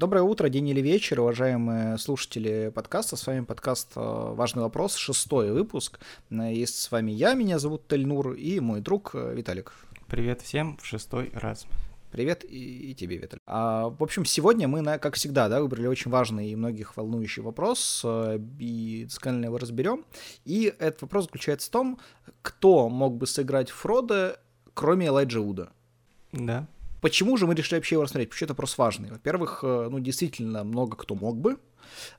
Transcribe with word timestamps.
Доброе 0.00 0.22
утро, 0.22 0.48
день 0.48 0.68
или 0.68 0.80
вечер, 0.80 1.18
уважаемые 1.18 1.98
слушатели 1.98 2.70
подкаста. 2.72 3.16
С 3.16 3.26
вами 3.26 3.44
подкаст 3.44 3.94
э, 3.96 4.00
«Важный 4.00 4.62
вопрос», 4.62 4.94
шестой 4.94 5.50
выпуск. 5.50 5.98
Есть 6.30 6.78
с 6.78 6.92
вами 6.92 7.10
я, 7.10 7.34
меня 7.34 7.58
зовут 7.58 7.88
Тельнур, 7.88 8.34
и 8.34 8.60
мой 8.60 8.80
друг 8.80 9.10
э, 9.14 9.34
Виталик. 9.34 9.72
Привет 10.06 10.40
всем 10.40 10.78
в 10.80 10.86
шестой 10.86 11.32
раз. 11.34 11.66
Привет 12.12 12.44
и, 12.44 12.92
и 12.92 12.94
тебе, 12.94 13.16
Виталий. 13.16 13.42
А, 13.44 13.88
в 13.88 14.00
общем, 14.00 14.24
сегодня 14.24 14.68
мы, 14.68 14.82
на, 14.82 14.98
как 15.00 15.16
всегда, 15.16 15.48
да, 15.48 15.60
выбрали 15.60 15.88
очень 15.88 16.12
важный 16.12 16.50
и 16.50 16.54
многих 16.54 16.96
волнующий 16.96 17.42
вопрос, 17.42 18.02
э, 18.04 18.38
и 18.60 19.02
досконально 19.06 19.46
его 19.46 19.58
разберем. 19.58 20.04
И 20.44 20.72
этот 20.78 21.02
вопрос 21.02 21.24
заключается 21.24 21.66
в 21.66 21.72
том, 21.72 21.98
кто 22.42 22.88
мог 22.88 23.16
бы 23.16 23.26
сыграть 23.26 23.70
Фрода, 23.70 24.38
кроме 24.74 25.08
Элайджа 25.08 25.40
Уда. 25.40 25.70
Да. 26.30 26.68
Почему 27.00 27.36
же 27.36 27.46
мы 27.46 27.54
решили 27.54 27.76
вообще 27.76 27.94
его 27.94 28.04
рассмотреть? 28.04 28.30
Почему 28.30 28.46
это 28.46 28.54
вопрос 28.54 28.76
важный? 28.78 29.10
Во-первых, 29.10 29.60
э, 29.62 29.88
ну, 29.90 29.98
действительно, 30.00 30.64
много 30.64 30.96
кто 30.96 31.14
мог 31.14 31.36
бы. 31.38 31.58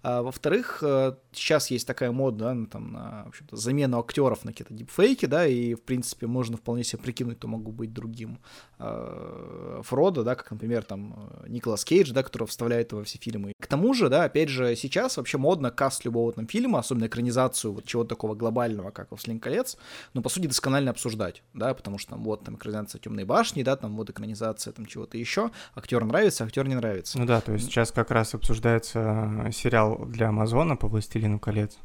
А, 0.04 0.22
во-вторых, 0.22 0.80
э, 0.82 1.14
сейчас 1.32 1.72
есть 1.72 1.88
такая 1.88 2.12
мода, 2.12 2.54
да, 2.54 2.66
там, 2.72 2.92
на 2.92 3.32
в 3.52 3.56
замену 3.56 4.00
актеров 4.00 4.46
на 4.46 4.52
какие-то 4.52 4.74
дипфейки, 4.74 5.26
да, 5.26 5.46
и, 5.46 5.74
в 5.74 5.82
принципе, 5.82 6.28
можно 6.28 6.58
вполне 6.58 6.84
себе 6.84 7.02
прикинуть, 7.02 7.38
кто 7.38 7.48
могут 7.48 7.76
быть 7.76 7.94
другим 7.94 8.40
э, 8.80 9.82
Фродо, 9.84 10.24
да, 10.24 10.36
как, 10.36 10.52
например, 10.52 10.84
там, 10.84 11.32
Николас 11.48 11.86
Кейдж, 11.86 12.12
да, 12.12 12.24
который 12.24 12.48
вставляет 12.48 12.94
во 12.94 13.04
все 13.04 13.18
фильмы. 13.18 13.54
К 13.60 13.68
тому 13.68 13.94
же, 13.94 14.10
да, 14.10 14.24
опять 14.24 14.50
же, 14.50 14.76
сейчас 14.76 15.18
вообще 15.18 15.38
модно 15.38 15.72
каст 15.72 16.06
любого 16.06 16.32
там 16.34 16.48
фильма, 16.48 16.80
особенно 16.80 17.08
экранизацию 17.08 17.74
вот 17.74 17.86
чего-то 17.86 18.10
такого 18.10 18.36
глобального, 18.36 18.92
как 18.92 19.12
«Властелин 19.12 19.40
колец», 19.40 19.78
ну, 20.14 20.22
по 20.22 20.30
сути, 20.30 20.48
досконально 20.48 20.92
обсуждать, 20.92 21.44
да, 21.54 21.74
потому 21.74 21.98
что 21.98 22.12
там 22.12 22.24
вот 22.24 22.44
там 22.44 22.56
экранизация 22.56 23.00
«Темной 23.00 23.26
башни», 23.26 23.64
да, 23.64 23.76
там 23.76 23.96
вот 23.96 24.10
экранизация 24.10 24.74
там 24.74 24.86
чего-то 24.86 25.18
еще, 25.18 25.52
актер 25.76 26.04
нравится, 26.06 26.44
актер 26.44 26.68
не 26.68 26.76
нравится. 26.76 27.18
Ну 27.18 27.26
да, 27.26 27.42
то 27.42 27.54
есть 27.54 27.66
сейчас 27.66 27.92
как 27.92 28.12
раз 28.12 28.34
обсуждается 28.34 29.44
сериал 29.60 30.06
для 30.06 30.30
Амазона 30.30 30.76
по 30.76 30.88
«Властелину 30.88 31.40
колец». 31.40 31.78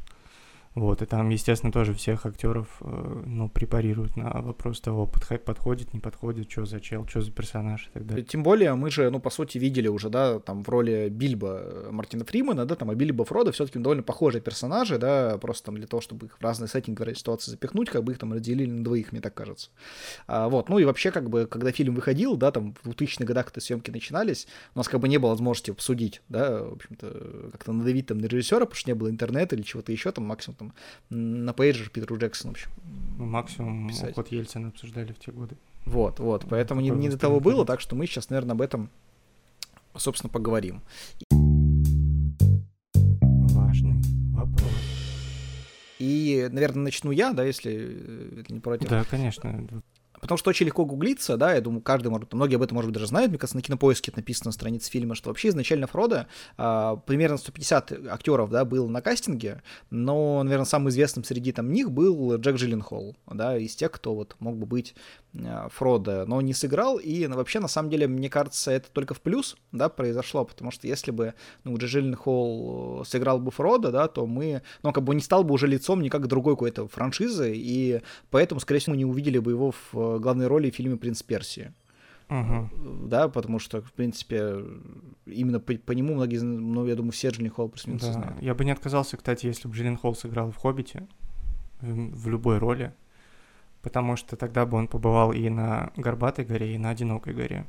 Вот, 0.74 1.02
и 1.02 1.06
там, 1.06 1.28
естественно, 1.28 1.72
тоже 1.72 1.94
всех 1.94 2.26
актеров, 2.26 2.66
э, 2.80 3.22
ну, 3.26 3.48
препарируют 3.48 4.16
на 4.16 4.42
вопрос 4.42 4.80
того, 4.80 5.06
подходит, 5.06 5.94
не 5.94 6.00
подходит, 6.00 6.50
что 6.50 6.66
за 6.66 6.80
чел, 6.80 7.06
что 7.06 7.20
за 7.20 7.30
персонаж 7.30 7.86
и 7.86 7.90
так 7.92 8.06
далее. 8.06 8.24
Тем 8.24 8.42
более, 8.42 8.74
мы 8.74 8.90
же, 8.90 9.08
ну, 9.10 9.20
по 9.20 9.30
сути, 9.30 9.58
видели 9.58 9.86
уже, 9.86 10.08
да, 10.08 10.40
там 10.40 10.64
в 10.64 10.68
роли 10.68 11.08
Бильбо 11.10 11.60
э, 11.62 11.88
Мартина 11.92 12.24
Фримана, 12.24 12.66
да, 12.66 12.74
там, 12.74 12.90
а 12.90 12.94
Бильбо 12.96 13.24
Фродо 13.24 13.52
все-таки 13.52 13.78
довольно 13.78 14.02
похожие 14.02 14.42
персонажи, 14.42 14.98
да, 14.98 15.38
просто 15.38 15.66
там 15.66 15.76
для 15.76 15.86
того, 15.86 16.00
чтобы 16.00 16.26
их 16.26 16.38
в 16.38 16.42
разные 16.42 16.66
сеттинги, 16.66 17.14
ситуации 17.14 17.52
запихнуть, 17.52 17.88
как 17.88 18.02
бы 18.02 18.10
их 18.10 18.18
там 18.18 18.32
разделили 18.32 18.70
на 18.70 18.82
двоих, 18.82 19.12
мне 19.12 19.20
так 19.20 19.32
кажется. 19.32 19.70
А, 20.26 20.48
вот, 20.48 20.68
ну 20.68 20.80
и 20.80 20.84
вообще, 20.84 21.12
как 21.12 21.30
бы, 21.30 21.46
когда 21.46 21.70
фильм 21.70 21.94
выходил, 21.94 22.36
да, 22.36 22.50
там, 22.50 22.74
в 22.82 22.88
2000-х 22.88 23.24
годах, 23.24 23.46
когда 23.46 23.60
съемки 23.60 23.92
начинались, 23.92 24.48
у 24.74 24.78
нас 24.78 24.88
как 24.88 24.98
бы 24.98 25.08
не 25.08 25.18
было 25.18 25.30
возможности 25.30 25.70
обсудить, 25.70 26.20
да, 26.28 26.64
в 26.64 26.72
общем-то, 26.72 27.50
как-то 27.52 27.72
надавить 27.72 28.06
там 28.06 28.18
на 28.18 28.26
режиссера, 28.26 28.60
потому 28.60 28.74
что 28.74 28.90
не 28.90 28.94
было 28.94 29.08
интернета 29.08 29.54
или 29.54 29.62
чего-то 29.62 29.92
еще, 29.92 30.10
там, 30.10 30.24
максимум 30.24 30.63
там 30.64 30.74
на 31.10 31.52
пейджер 31.52 31.90
Питеру 31.90 32.18
Джексону, 32.18 32.52
в 32.52 32.54
общем. 32.54 32.70
Ну, 33.18 33.26
максимум 33.26 33.88
писать. 33.88 34.12
уход 34.12 34.28
Ельцина 34.28 34.68
обсуждали 34.68 35.12
в 35.12 35.18
те 35.18 35.32
годы. 35.32 35.56
Вот, 35.86 36.18
вот, 36.18 36.46
поэтому 36.48 36.80
не, 36.80 36.90
не 36.90 37.08
до 37.08 37.18
того 37.18 37.40
было, 37.40 37.66
так 37.66 37.80
что 37.80 37.94
мы 37.94 38.06
сейчас, 38.06 38.30
наверное, 38.30 38.54
об 38.54 38.62
этом, 38.62 38.88
собственно, 39.96 40.30
поговорим. 40.30 40.80
Важный 43.20 44.00
вопрос. 44.32 44.72
И, 45.98 46.48
наверное, 46.50 46.84
начну 46.84 47.10
я, 47.10 47.32
да, 47.32 47.44
если 47.44 48.40
это 48.40 48.52
не 48.52 48.60
против. 48.60 48.88
Да, 48.88 49.04
конечно 49.04 49.82
потому 50.24 50.38
что 50.38 50.48
очень 50.48 50.64
легко 50.64 50.86
гуглиться, 50.86 51.36
да, 51.36 51.52
я 51.52 51.60
думаю, 51.60 51.82
каждый, 51.82 52.08
может, 52.08 52.32
многие 52.32 52.54
об 52.56 52.62
этом, 52.62 52.76
может 52.76 52.88
быть, 52.88 52.94
даже 52.94 53.08
знают, 53.08 53.28
мне 53.28 53.38
кажется, 53.38 53.58
на 53.58 53.62
кинопоиске 53.62 54.10
это 54.10 54.20
написано 54.20 54.48
на 54.48 54.52
странице 54.52 54.90
фильма, 54.90 55.14
что 55.14 55.28
вообще 55.28 55.48
изначально 55.48 55.86
Фрода 55.86 56.28
а, 56.56 56.96
примерно 56.96 57.36
150 57.36 58.06
актеров, 58.08 58.48
да, 58.48 58.64
был 58.64 58.88
на 58.88 59.02
кастинге, 59.02 59.62
но, 59.90 60.42
наверное, 60.42 60.64
самым 60.64 60.88
известным 60.88 61.24
среди 61.24 61.52
там 61.52 61.70
них 61.70 61.90
был 61.90 62.36
Джек 62.36 62.56
Джилленхол, 62.56 63.18
да, 63.30 63.58
из 63.58 63.76
тех, 63.76 63.90
кто 63.90 64.14
вот 64.14 64.36
мог 64.38 64.56
бы 64.56 64.64
быть 64.64 64.94
а, 65.38 65.68
Фрода, 65.68 66.24
но 66.26 66.40
не 66.40 66.54
сыграл, 66.54 66.96
и 66.96 67.26
ну, 67.26 67.36
вообще, 67.36 67.60
на 67.60 67.68
самом 67.68 67.90
деле, 67.90 68.06
мне 68.06 68.30
кажется, 68.30 68.70
это 68.70 68.88
только 68.90 69.12
в 69.12 69.20
плюс, 69.20 69.56
да, 69.72 69.90
произошло, 69.90 70.46
потому 70.46 70.70
что 70.70 70.86
если 70.86 71.10
бы, 71.10 71.34
ну, 71.64 71.76
Джек 71.76 71.90
Джилленхол 71.90 73.04
сыграл 73.06 73.40
бы 73.40 73.50
Фрода, 73.50 73.92
да, 73.92 74.08
то 74.08 74.26
мы, 74.26 74.62
ну, 74.82 74.90
как 74.90 75.04
бы 75.04 75.14
не 75.14 75.20
стал 75.20 75.44
бы 75.44 75.52
уже 75.52 75.66
лицом 75.66 76.00
никак 76.00 76.28
другой 76.28 76.54
какой-то 76.54 76.88
франшизы, 76.88 77.52
и 77.54 78.00
поэтому, 78.30 78.58
скорее 78.58 78.80
всего, 78.80 78.94
мы 78.94 78.96
не 78.96 79.04
увидели 79.04 79.38
бы 79.38 79.50
его 79.50 79.74
в 79.92 80.13
главной 80.18 80.46
роли 80.46 80.70
в 80.70 80.74
фильме 80.74 80.96
«Принц 80.96 81.22
Персии». 81.22 81.72
Угу. 82.30 83.08
Да, 83.08 83.28
потому 83.28 83.58
что, 83.58 83.82
в 83.82 83.92
принципе, 83.92 84.64
именно 85.26 85.60
по, 85.60 85.74
по 85.74 85.92
нему 85.92 86.14
многие, 86.14 86.40
ну, 86.40 86.86
я 86.86 86.96
думаю, 86.96 87.12
все 87.12 87.28
Джиллин 87.28 87.50
Холл 87.50 87.68
плюс-минус 87.68 88.02
да. 88.02 88.12
знают. 88.12 88.42
Я 88.42 88.54
бы 88.54 88.64
не 88.64 88.70
отказался, 88.70 89.16
кстати, 89.16 89.46
если 89.46 89.68
бы 89.68 89.74
Джиллин 89.74 89.98
Холл 89.98 90.14
сыграл 90.14 90.50
в 90.50 90.56
«Хоббите», 90.56 91.06
в, 91.80 92.22
в 92.22 92.28
любой 92.28 92.58
роли, 92.58 92.94
потому 93.82 94.16
что 94.16 94.36
тогда 94.36 94.66
бы 94.66 94.78
он 94.78 94.88
побывал 94.88 95.32
и 95.32 95.48
на 95.48 95.92
Горбатой 95.96 96.44
горе, 96.44 96.74
и 96.74 96.78
на 96.78 96.90
Одинокой 96.90 97.34
горе. 97.34 97.66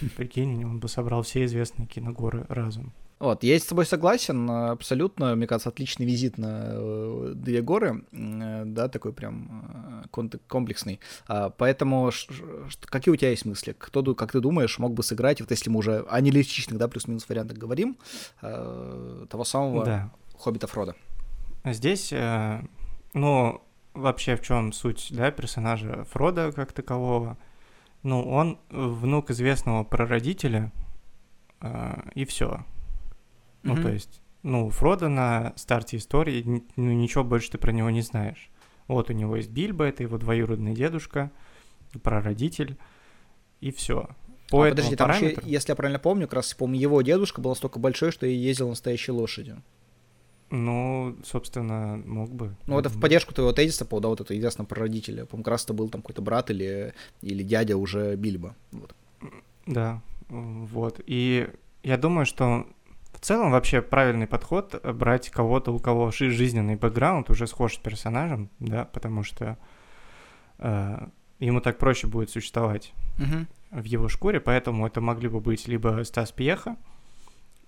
Прикинь, 0.16 0.64
он 0.64 0.80
бы 0.80 0.88
собрал 0.88 1.22
все 1.22 1.44
известные 1.44 1.86
киногоры 1.86 2.46
разом. 2.48 2.92
Вот, 3.24 3.42
я 3.42 3.58
с 3.58 3.64
тобой 3.64 3.86
согласен, 3.86 4.50
абсолютно, 4.50 5.34
мне 5.34 5.46
кажется, 5.46 5.70
отличный 5.70 6.04
визит 6.04 6.36
на 6.36 6.72
э, 6.72 7.32
две 7.34 7.62
горы, 7.62 8.04
э, 8.12 8.64
да, 8.66 8.88
такой 8.90 9.14
прям 9.14 10.04
э, 10.12 10.38
комплексный. 10.46 11.00
А, 11.26 11.48
поэтому 11.48 12.10
какие 12.84 13.14
у 13.14 13.16
тебя 13.16 13.30
есть 13.30 13.46
мысли? 13.46 13.74
Кто, 13.78 14.14
как 14.14 14.32
ты 14.32 14.40
думаешь, 14.40 14.78
мог 14.78 14.92
бы 14.92 15.02
сыграть, 15.02 15.40
вот 15.40 15.50
если 15.50 15.70
мы 15.70 15.78
уже 15.78 16.04
о 16.10 16.20
неличичных, 16.20 16.76
да, 16.76 16.86
плюс-минус 16.86 17.26
вариантах 17.26 17.56
говорим, 17.56 17.96
того 18.42 19.44
самого 19.44 19.86
да. 19.86 20.10
Хоббита 20.38 20.66
Фрода? 20.66 20.94
Здесь, 21.64 22.12
ну, 23.14 23.62
вообще 23.94 24.36
в 24.36 24.42
чем 24.42 24.70
суть, 24.74 25.08
да, 25.12 25.30
персонажа 25.30 26.04
Фрода 26.10 26.52
как 26.52 26.72
такового? 26.72 27.38
Ну, 28.02 28.22
он 28.22 28.58
внук 28.68 29.30
известного 29.30 29.82
прародителя, 29.82 30.72
и 32.14 32.26
все 32.26 32.66
ну, 33.64 33.82
то 33.82 33.88
есть, 33.90 34.20
ну, 34.42 34.70
Фродо 34.70 35.08
на 35.08 35.52
старте 35.56 35.96
истории, 35.96 36.62
ну, 36.76 36.92
ничего 36.92 37.24
больше 37.24 37.50
ты 37.50 37.58
про 37.58 37.72
него 37.72 37.90
не 37.90 38.02
знаешь. 38.02 38.50
Вот 38.86 39.10
у 39.10 39.12
него 39.12 39.36
есть 39.36 39.50
Бильбо, 39.50 39.84
это 39.84 40.02
его 40.02 40.18
двоюродный 40.18 40.74
дедушка, 40.74 41.30
прародитель, 42.02 42.76
и 43.60 43.70
все. 43.70 44.08
По 44.50 44.66
а, 44.66 44.70
подожди, 44.70 44.94
там 44.94 45.08
параметру... 45.08 45.40
еще, 45.40 45.50
если 45.50 45.72
я 45.72 45.76
правильно 45.76 45.98
помню, 45.98 46.26
как 46.26 46.34
раз, 46.34 46.52
помню, 46.52 46.78
его 46.78 47.00
дедушка 47.00 47.40
был 47.40 47.50
настолько 47.50 47.78
большой, 47.78 48.12
что 48.12 48.26
и 48.26 48.34
ездил 48.34 48.66
на 48.66 48.72
настоящей 48.72 49.12
лошади. 49.12 49.56
Ну, 50.50 51.16
собственно, 51.24 51.96
мог 52.04 52.30
бы. 52.30 52.54
Ну, 52.66 52.78
это 52.78 52.90
в 52.90 53.00
поддержку 53.00 53.32
твоего 53.32 53.52
тезиса, 53.52 53.86
по 53.86 53.98
да, 54.00 54.08
вот 54.08 54.20
это 54.20 54.36
известно 54.36 54.64
про 54.64 54.80
родителя. 54.80 55.24
По-моему, 55.24 55.44
как 55.44 55.52
раз 55.52 55.64
это 55.64 55.72
был 55.72 55.88
там 55.88 56.02
какой-то 56.02 56.22
брат 56.22 56.50
или, 56.50 56.92
или 57.22 57.42
дядя 57.42 57.76
уже 57.76 58.14
Бильбо. 58.16 58.54
Вот. 58.70 58.94
Да, 59.66 60.02
вот. 60.28 61.00
И 61.06 61.48
я 61.82 61.96
думаю, 61.96 62.26
что 62.26 62.66
в 63.24 63.26
целом 63.26 63.52
вообще 63.52 63.80
правильный 63.80 64.26
подход 64.26 64.74
э, 64.74 64.92
брать 64.92 65.30
кого-то, 65.30 65.72
у 65.72 65.78
кого 65.78 66.10
жизненный 66.10 66.76
бэкграунд 66.76 67.30
уже 67.30 67.46
схож 67.46 67.76
с 67.76 67.78
персонажем, 67.78 68.50
да, 68.58 68.84
потому 68.84 69.22
что 69.22 69.56
э, 70.58 71.08
ему 71.38 71.62
так 71.62 71.78
проще 71.78 72.06
будет 72.06 72.28
существовать 72.28 72.92
uh-huh. 73.16 73.46
в 73.70 73.84
его 73.84 74.08
шкуре, 74.08 74.40
поэтому 74.40 74.86
это 74.86 75.00
могли 75.00 75.30
бы 75.30 75.40
быть 75.40 75.66
либо 75.66 76.04
Стас 76.04 76.32
Пьеха, 76.32 76.76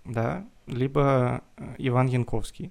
да, 0.05 0.45
либо 0.67 1.41
э, 1.57 1.75
Иван 1.79 2.09
Янковский. 2.09 2.71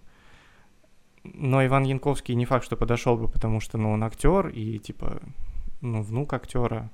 Но 1.23 1.65
Иван 1.65 1.85
Янковский 1.85 2.35
не 2.35 2.45
факт, 2.45 2.65
что 2.65 2.77
подошел 2.77 3.17
бы, 3.17 3.27
потому 3.27 3.61
что, 3.61 3.79
ну, 3.79 3.93
он 3.93 4.03
актер 4.03 4.49
и 4.49 4.77
типа, 4.77 5.23
ну, 5.81 6.03
внук 6.03 6.33
актера. 6.33 6.91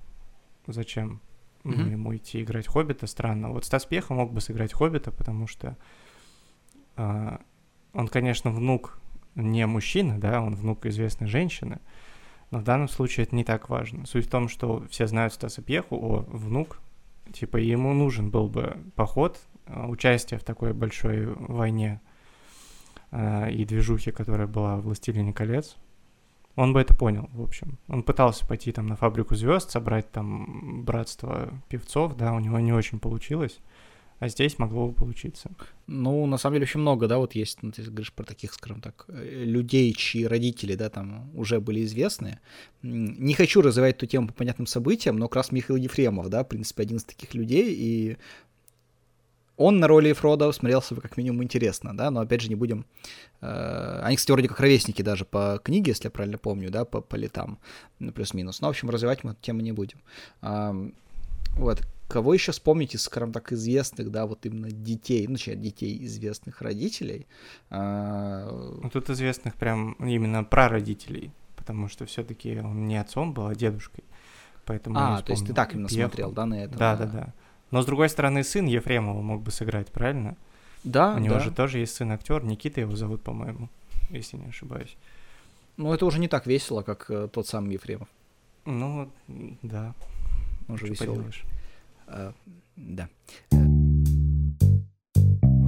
Зачем? 0.67 1.19
Mm-hmm. 1.63 1.91
ему 1.91 2.15
идти 2.15 2.41
играть 2.41 2.67
Хоббита, 2.67 3.07
странно. 3.07 3.49
Вот 3.49 3.65
Стас 3.65 3.85
Пьеха 3.85 4.13
мог 4.13 4.33
бы 4.33 4.41
сыграть 4.41 4.73
Хоббита, 4.73 5.11
потому 5.11 5.47
что 5.47 5.77
э, 6.97 7.37
он, 7.93 8.07
конечно, 8.07 8.51
внук 8.51 8.99
не 9.35 9.65
мужчины, 9.65 10.17
да, 10.17 10.41
он 10.41 10.55
внук 10.55 10.85
известной 10.85 11.27
женщины, 11.27 11.79
но 12.49 12.59
в 12.59 12.63
данном 12.63 12.89
случае 12.89 13.25
это 13.25 13.35
не 13.35 13.43
так 13.43 13.69
важно. 13.69 14.05
Суть 14.05 14.27
в 14.27 14.29
том, 14.29 14.49
что 14.49 14.85
все 14.89 15.07
знают 15.07 15.33
Стаса 15.33 15.61
Пьеху, 15.61 15.95
о, 15.95 16.25
внук, 16.27 16.79
типа 17.31 17.57
ему 17.57 17.93
нужен 17.93 18.29
был 18.29 18.49
бы 18.49 18.77
поход, 18.95 19.39
а, 19.65 19.87
участие 19.87 20.39
в 20.39 20.43
такой 20.43 20.73
большой 20.73 21.27
войне 21.27 22.01
э, 23.11 23.51
и 23.51 23.63
движухе, 23.63 24.11
которая 24.11 24.47
была 24.47 24.77
в 24.77 24.81
«Властелине 24.81 25.33
колец», 25.33 25.77
он 26.55 26.73
бы 26.73 26.81
это 26.81 26.93
понял, 26.93 27.29
в 27.33 27.41
общем. 27.41 27.77
Он 27.87 28.03
пытался 28.03 28.45
пойти 28.45 28.71
там 28.71 28.87
на 28.87 28.95
фабрику 28.95 29.35
звезд, 29.35 29.71
собрать 29.71 30.11
там 30.11 30.83
братство 30.83 31.53
певцов, 31.69 32.15
да, 32.17 32.33
у 32.33 32.39
него 32.39 32.59
не 32.59 32.73
очень 32.73 32.99
получилось. 32.99 33.59
А 34.21 34.29
здесь 34.29 34.59
могло 34.59 34.87
бы 34.87 34.93
получиться. 34.93 35.49
Ну, 35.87 36.27
на 36.27 36.37
самом 36.37 36.55
деле, 36.55 36.65
очень 36.65 36.79
много, 36.79 37.07
да, 37.07 37.17
вот 37.17 37.33
есть, 37.33 37.63
ну, 37.63 37.71
ты 37.71 37.81
говоришь 37.81 38.13
про 38.13 38.23
таких, 38.23 38.53
скажем 38.53 38.79
так, 38.79 39.05
э, 39.07 39.43
людей, 39.45 39.91
чьи 39.93 40.27
родители, 40.27 40.75
да, 40.75 40.91
там 40.91 41.31
уже 41.33 41.59
были 41.59 41.83
известны. 41.83 42.39
Не 42.83 43.33
хочу 43.33 43.63
развивать 43.63 43.95
эту 43.95 44.05
тему 44.05 44.27
по 44.27 44.33
понятным 44.35 44.67
событиям, 44.67 45.17
но 45.17 45.27
как 45.27 45.37
раз 45.37 45.51
Михаил 45.51 45.77
Ефремов, 45.77 46.29
да, 46.29 46.43
в 46.43 46.49
принципе, 46.49 46.83
один 46.83 46.97
из 46.97 47.03
таких 47.03 47.33
людей, 47.33 47.73
и 47.75 48.17
он 49.57 49.79
на 49.79 49.87
роли 49.87 50.13
Фрода 50.13 50.51
смотрелся 50.51 50.95
бы 50.95 51.01
как 51.01 51.17
минимум 51.17 51.43
интересно, 51.43 51.95
да, 51.95 52.09
но 52.11 52.21
опять 52.21 52.41
же 52.41 52.49
не 52.49 52.55
будем... 52.55 52.85
Э, 53.41 54.01
они, 54.03 54.15
кстати, 54.15 54.31
вроде 54.31 54.47
как 54.47 54.59
ровесники 54.59 55.01
даже 55.01 55.25
по 55.25 55.59
книге, 55.63 55.91
если 55.91 56.05
я 56.05 56.11
правильно 56.11 56.37
помню, 56.37 56.71
да, 56.71 56.85
по, 56.85 57.01
по 57.01 57.15
летам, 57.15 57.59
ну, 57.99 58.11
плюс-минус. 58.11 58.61
Но, 58.61 58.67
в 58.67 58.71
общем, 58.71 58.89
развивать 58.89 59.23
мы 59.23 59.31
эту 59.31 59.41
тему 59.41 59.61
не 59.61 59.71
будем. 59.71 59.99
А, 60.41 60.75
вот. 61.55 61.81
Кого 62.07 62.33
еще 62.33 62.51
вспомните, 62.51 62.97
скажем 62.97 63.31
так, 63.31 63.53
известных, 63.53 64.11
да, 64.11 64.25
вот 64.25 64.45
именно 64.45 64.69
детей, 64.69 65.25
ну, 65.27 65.35
точнее, 65.35 65.55
детей 65.55 66.03
известных 66.05 66.61
родителей? 66.61 67.25
А... 67.69 68.49
Ну, 68.83 68.89
тут 68.89 69.09
известных 69.09 69.55
прям 69.55 69.93
именно 69.93 70.43
прародителей, 70.43 71.31
потому 71.55 71.87
что 71.87 72.05
все-таки 72.05 72.59
он 72.59 72.87
не 72.87 72.97
отцом 72.97 73.33
был, 73.33 73.47
а 73.47 73.55
дедушкой. 73.55 74.03
Поэтому 74.65 74.99
а, 74.99 75.21
то 75.21 75.31
есть 75.31 75.45
ты 75.45 75.53
так 75.53 75.73
именно 75.73 75.87
Пьеху. 75.87 76.09
смотрел, 76.09 76.31
да, 76.31 76.45
на 76.45 76.63
это? 76.63 76.77
Да, 76.77 76.95
да, 76.97 77.05
да. 77.05 77.33
Но 77.71 77.81
с 77.81 77.85
другой 77.85 78.09
стороны, 78.09 78.43
сын 78.43 78.65
Ефремова 78.65 79.21
мог 79.21 79.41
бы 79.41 79.51
сыграть, 79.51 79.87
правильно? 79.91 80.35
Да. 80.83 81.15
У 81.15 81.19
него 81.19 81.35
да. 81.35 81.39
же 81.41 81.51
тоже 81.51 81.79
есть 81.79 81.95
сын 81.95 82.11
актер, 82.11 82.43
Никита 82.43 82.81
его 82.81 82.95
зовут, 82.95 83.21
по-моему, 83.23 83.69
если 84.09 84.37
не 84.37 84.47
ошибаюсь. 84.47 84.97
Ну, 85.77 85.93
это 85.93 86.05
уже 86.05 86.19
не 86.19 86.27
так 86.27 86.45
весело, 86.47 86.81
как 86.81 87.09
э, 87.09 87.29
тот 87.31 87.47
самый 87.47 87.73
Ефремов. 87.73 88.09
Ну, 88.65 89.09
да. 89.61 89.95
Он 90.67 90.77
же 90.77 90.87
веселый. 90.87 91.25
А, 92.07 92.33
да. 92.75 93.09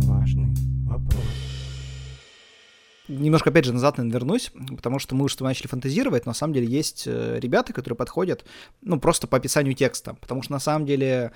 Важный 0.06 0.54
вопрос 0.86 1.63
немножко, 3.08 3.50
опять 3.50 3.66
же, 3.66 3.74
назад, 3.74 3.98
наверное, 3.98 4.14
вернусь, 4.14 4.52
потому 4.76 5.00
что 5.00 5.16
мы 5.16 5.26
уже 5.26 5.36
начали 5.42 5.68
фантазировать, 5.68 6.26
но 6.26 6.30
на 6.30 6.34
самом 6.36 6.54
деле 6.54 6.68
есть 6.68 7.04
э, 7.06 7.40
ребята, 7.40 7.74
которые 7.74 7.98
подходят, 7.98 8.46
ну, 8.82 9.00
просто 9.00 9.28
по 9.28 9.38
описанию 9.38 9.74
текста, 9.74 10.16
потому 10.16 10.42
что 10.42 10.54
на 10.54 10.60
самом 10.60 10.86
деле 10.86 11.32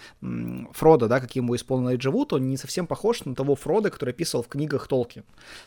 Фрода, 0.72 1.08
да, 1.08 1.20
каким 1.20 1.46
его 1.46 1.56
исполнил 1.56 1.90
Эйджи 1.90 2.10
Вуд, 2.10 2.34
он 2.34 2.48
не 2.48 2.58
совсем 2.58 2.88
похож 2.88 3.26
на 3.26 3.36
того 3.36 3.56
Фрода, 3.56 3.90
который 3.90 4.12
описывал 4.12 4.44
в 4.44 4.48
книгах 4.48 4.88
Толки. 4.88 5.24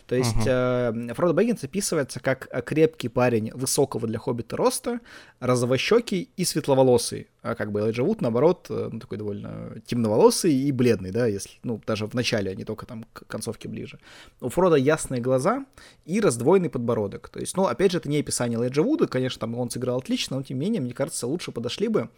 То 0.06 0.14
есть 0.14 0.46
uh-huh. 0.46 1.10
э, 1.10 1.14
Фродо 1.14 1.34
Бэггинс 1.34 1.64
описывается 1.64 2.20
как 2.20 2.48
крепкий 2.64 3.08
парень 3.08 3.52
высокого 3.52 4.06
для 4.06 4.18
хоббита 4.18 4.56
роста, 4.56 5.00
розовощекий 5.40 6.30
и 6.36 6.44
светловолосый, 6.44 7.28
а 7.42 7.54
как 7.54 7.72
бы 7.72 7.80
Элайджа 7.80 8.02
Вуд, 8.02 8.20
наоборот, 8.20 8.66
э, 8.70 8.88
ну, 8.92 9.00
такой 9.00 9.18
довольно 9.18 9.80
темноволосый 9.86 10.54
и 10.54 10.72
бледный, 10.72 11.10
да, 11.10 11.26
если, 11.26 11.52
ну, 11.62 11.80
даже 11.86 12.06
в 12.06 12.14
начале, 12.14 12.50
а 12.50 12.54
не 12.54 12.64
только 12.64 12.86
там 12.86 13.04
к 13.12 13.26
концовке 13.26 13.68
ближе. 13.68 13.98
У 14.40 14.48
Фрода 14.48 14.76
ясные 14.76 15.20
глаза 15.20 15.64
и 16.04 16.20
раздвоенный 16.20 16.70
подбородок. 16.70 17.28
То 17.28 17.40
есть, 17.40 17.56
ну, 17.56 17.66
опять 17.66 17.92
же, 17.92 17.98
это 17.98 18.08
не 18.08 18.18
описание 18.20 18.56
Элайджа 18.56 18.82
Вуда, 18.82 19.06
конечно, 19.06 19.40
там 19.40 19.54
он 19.54 19.70
сыграл 19.70 19.98
отлично, 19.98 20.36
но 20.36 20.42
тем 20.42 20.58
не 20.58 20.66
менее, 20.66 20.80
мне 20.80 20.92
кажется, 20.92 21.26
лучше 21.26 21.52
подошли 21.52 21.88
бы 21.88 22.10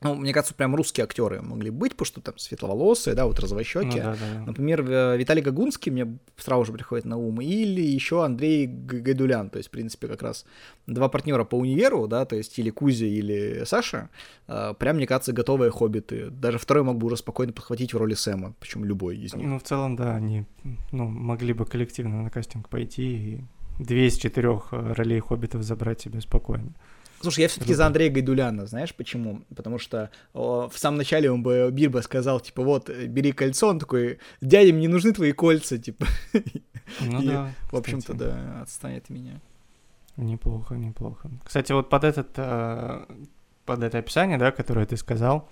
ну, 0.00 0.14
мне 0.14 0.32
кажется, 0.32 0.54
прям 0.54 0.76
русские 0.76 1.04
актеры 1.04 1.42
могли 1.42 1.70
быть, 1.70 1.92
потому 1.92 2.06
что 2.06 2.20
там 2.20 2.38
светловолосые, 2.38 3.14
да, 3.14 3.26
вот 3.26 3.38
розовощеки. 3.40 3.84
Ну, 3.84 3.96
да, 3.96 4.16
да. 4.16 4.44
Например, 4.46 4.84
э, 4.88 5.16
Виталий 5.16 5.42
Гагунский 5.42 5.90
мне 5.90 6.18
сразу 6.36 6.66
же 6.66 6.72
приходит 6.72 7.04
на 7.04 7.16
ум, 7.16 7.40
или 7.40 7.80
еще 7.80 8.24
Андрей 8.24 8.66
Гайдулян, 8.66 9.50
то 9.50 9.58
есть, 9.58 9.68
в 9.68 9.72
принципе, 9.72 10.06
как 10.06 10.22
раз 10.22 10.46
два 10.86 11.08
партнера 11.08 11.44
по 11.44 11.56
универу, 11.56 12.06
да, 12.06 12.24
то 12.24 12.36
есть 12.36 12.58
или 12.58 12.70
Кузя, 12.70 13.06
или 13.06 13.64
Саша, 13.64 14.08
э, 14.46 14.74
прям, 14.78 14.96
мне 14.96 15.06
кажется, 15.06 15.32
готовые 15.32 15.70
хоббиты. 15.70 16.30
Даже 16.30 16.58
второй 16.58 16.84
мог 16.84 16.98
бы 16.98 17.06
уже 17.06 17.16
спокойно 17.16 17.52
подхватить 17.52 17.92
в 17.92 17.96
роли 17.96 18.14
Сэма, 18.14 18.54
причем 18.60 18.84
любой 18.84 19.16
из 19.18 19.34
них. 19.34 19.46
Ну, 19.46 19.58
в 19.58 19.62
целом, 19.62 19.96
да, 19.96 20.14
они 20.14 20.44
ну, 20.92 21.06
могли 21.06 21.52
бы 21.52 21.66
коллективно 21.66 22.22
на 22.22 22.30
кастинг 22.30 22.68
пойти 22.68 23.02
и 23.02 23.44
две 23.78 24.06
из 24.06 24.16
четырех 24.16 24.68
э, 24.72 24.92
ролей 24.92 25.20
хоббитов 25.20 25.62
забрать 25.62 26.00
себе 26.00 26.20
спокойно. 26.20 26.72
Слушай, 27.20 27.42
я 27.42 27.48
все-таки 27.48 27.74
за 27.74 27.86
Андрея 27.86 28.10
Гайдуляна, 28.10 28.66
знаешь 28.66 28.94
почему? 28.94 29.42
Потому 29.54 29.78
что 29.78 30.10
о, 30.32 30.68
в 30.68 30.78
самом 30.78 30.98
начале 30.98 31.30
он 31.30 31.42
бы 31.42 31.68
Бирба 31.72 31.98
сказал, 32.00 32.40
типа, 32.40 32.62
вот, 32.62 32.88
бери 32.90 33.32
кольцо, 33.32 33.68
он 33.68 33.78
такой, 33.78 34.18
дядя, 34.40 34.72
мне 34.72 34.88
нужны 34.88 35.12
твои 35.12 35.32
кольца, 35.32 35.78
типа. 35.78 36.06
Ну 37.00 37.22
и, 37.22 37.26
да. 37.26 37.52
В 37.70 37.76
общем-то, 37.76 38.14
да, 38.14 38.60
отстанет 38.62 39.04
от 39.04 39.10
меня. 39.10 39.40
Неплохо, 40.16 40.74
неплохо. 40.74 41.30
Кстати, 41.44 41.72
вот 41.72 41.88
под 41.90 42.04
этот, 42.04 42.30
э, 42.36 43.04
под 43.64 43.82
это 43.82 43.98
описание, 43.98 44.38
да, 44.38 44.50
которое 44.50 44.86
ты 44.86 44.96
сказал, 44.96 45.48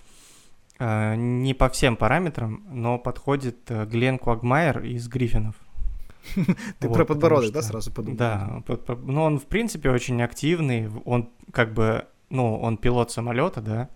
э, 0.79 1.15
не 1.15 1.55
по 1.55 1.69
всем 1.69 1.97
параметрам, 1.97 2.65
но 2.71 2.99
подходит 2.99 3.59
э, 3.71 3.85
Глен 3.87 4.19
Куагмайер 4.19 4.83
из 4.83 5.09
Гриффинов. 5.09 5.57
Ты 6.79 6.89
про 6.89 7.05
подбородок, 7.05 7.53
да, 7.53 7.63
сразу 7.63 7.93
подумал? 7.93 8.17
Да, 8.17 8.63
ну 9.05 9.23
он, 9.23 9.39
в 9.39 9.47
принципе, 9.47 9.91
очень 9.91 10.23
активный, 10.23 10.91
он 11.05 11.31
как 11.53 11.73
бы, 11.73 12.07
ну, 12.31 12.59
он 12.59 12.77
пилот 12.77 13.11
самолета, 13.11 13.61
да, 13.61 13.89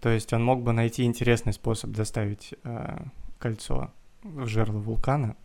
то 0.00 0.10
есть 0.10 0.32
он 0.32 0.44
мог 0.44 0.62
бы 0.62 0.72
найти 0.72 1.04
интересный 1.04 1.52
способ 1.52 1.90
доставить 1.90 2.54
э, 2.64 3.04
кольцо 3.38 3.90
в 4.22 4.46
жерло 4.46 4.78
вулкана, 4.78 5.36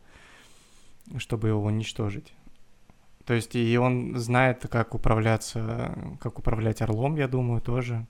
чтобы 1.18 1.50
его 1.50 1.63
уничтожить. 1.63 2.33
То 3.25 3.33
есть 3.33 3.56
и 3.56 3.77
он 3.77 4.18
знает, 4.18 4.65
как 4.69 4.95
управляться, 4.95 6.18
как 6.19 6.39
управлять 6.39 6.81
орлом, 6.81 7.15
я 7.15 7.27
думаю, 7.27 7.62
тоже. 7.62 8.07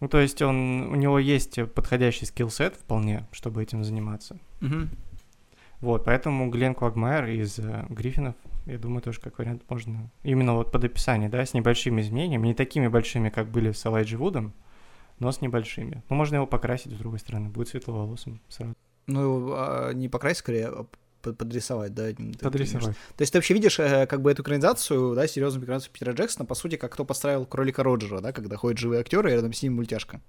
Ну, 0.00 0.08
то 0.08 0.18
есть 0.18 0.40
он, 0.40 0.88
у 0.88 0.94
него 0.94 1.18
есть 1.18 1.58
подходящий 1.74 2.24
скилл-сет 2.24 2.76
вполне, 2.76 3.28
чтобы 3.32 3.62
этим 3.62 3.84
заниматься. 3.84 4.38
Угу. 4.62 4.88
Вот, 5.80 6.04
поэтому 6.04 6.50
Глен 6.50 6.74
Квагмайер 6.74 7.26
из 7.26 7.58
э, 7.58 7.86
Гриффинов, 7.88 8.34
я 8.66 8.78
думаю, 8.78 9.00
тоже 9.00 9.20
как 9.20 9.38
вариант 9.38 9.62
можно... 9.68 10.10
Именно 10.22 10.54
вот 10.54 10.70
под 10.70 10.84
описание, 10.84 11.30
да, 11.30 11.44
с 11.44 11.54
небольшими 11.54 12.02
изменениями, 12.02 12.48
не 12.48 12.54
такими 12.54 12.88
большими, 12.88 13.30
как 13.30 13.48
были 13.48 13.72
с 13.72 13.84
Элайджи 13.86 14.18
Вудом, 14.18 14.52
но 15.18 15.32
с 15.32 15.40
небольшими. 15.40 16.02
Ну, 16.10 16.16
можно 16.16 16.36
его 16.36 16.46
покрасить, 16.46 16.92
с 16.92 16.96
другой 16.96 17.18
стороны, 17.18 17.48
будет 17.48 17.68
светловолосым 17.68 18.40
сразу. 18.48 18.74
Ну, 19.06 19.52
а 19.54 19.92
не 19.92 20.08
покрасить, 20.08 20.40
скорее, 20.40 20.68
а 20.68 20.86
подрисовать, 21.22 21.94
да? 21.94 22.08
Подрисовать. 22.40 22.96
То 23.16 23.22
есть 23.22 23.32
ты 23.32 23.38
вообще 23.38 23.54
видишь 23.54 23.78
э, 23.78 24.06
как 24.06 24.22
бы 24.22 24.30
эту 24.30 24.42
экранизацию, 24.42 25.14
да, 25.14 25.26
серьезную 25.26 25.64
экранизацию 25.64 25.92
Питера 25.92 26.12
Джексона, 26.12 26.46
по 26.46 26.54
сути, 26.54 26.76
как 26.76 26.92
кто 26.92 27.04
поставил 27.04 27.46
кролика 27.46 27.82
Роджера, 27.82 28.20
да, 28.20 28.32
когда 28.32 28.56
ходят 28.56 28.78
живые 28.78 29.00
актеры, 29.00 29.30
и 29.30 29.34
рядом 29.34 29.52
с 29.52 29.62
ним 29.62 29.76
мультяшка. 29.76 30.20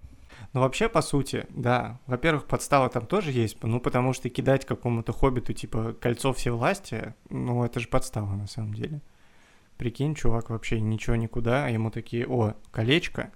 Ну, 0.53 0.59
вообще, 0.59 0.89
по 0.89 1.01
сути, 1.01 1.45
да. 1.49 1.99
Во-первых, 2.07 2.45
подстава 2.45 2.89
там 2.89 3.05
тоже 3.05 3.31
есть, 3.31 3.57
ну, 3.63 3.79
потому 3.79 4.11
что 4.11 4.29
кидать 4.29 4.65
какому-то 4.65 5.13
хоббиту, 5.13 5.53
типа, 5.53 5.93
кольцо 5.93 6.33
всевластия, 6.33 7.15
ну, 7.29 7.63
это 7.63 7.79
же 7.79 7.87
подстава, 7.87 8.35
на 8.35 8.47
самом 8.47 8.73
деле. 8.73 9.01
Прикинь, 9.77 10.13
чувак 10.13 10.49
вообще 10.49 10.81
ничего 10.81 11.15
никуда, 11.15 11.65
а 11.65 11.69
ему 11.69 11.89
такие, 11.89 12.27
о, 12.27 12.55
колечко, 12.71 13.31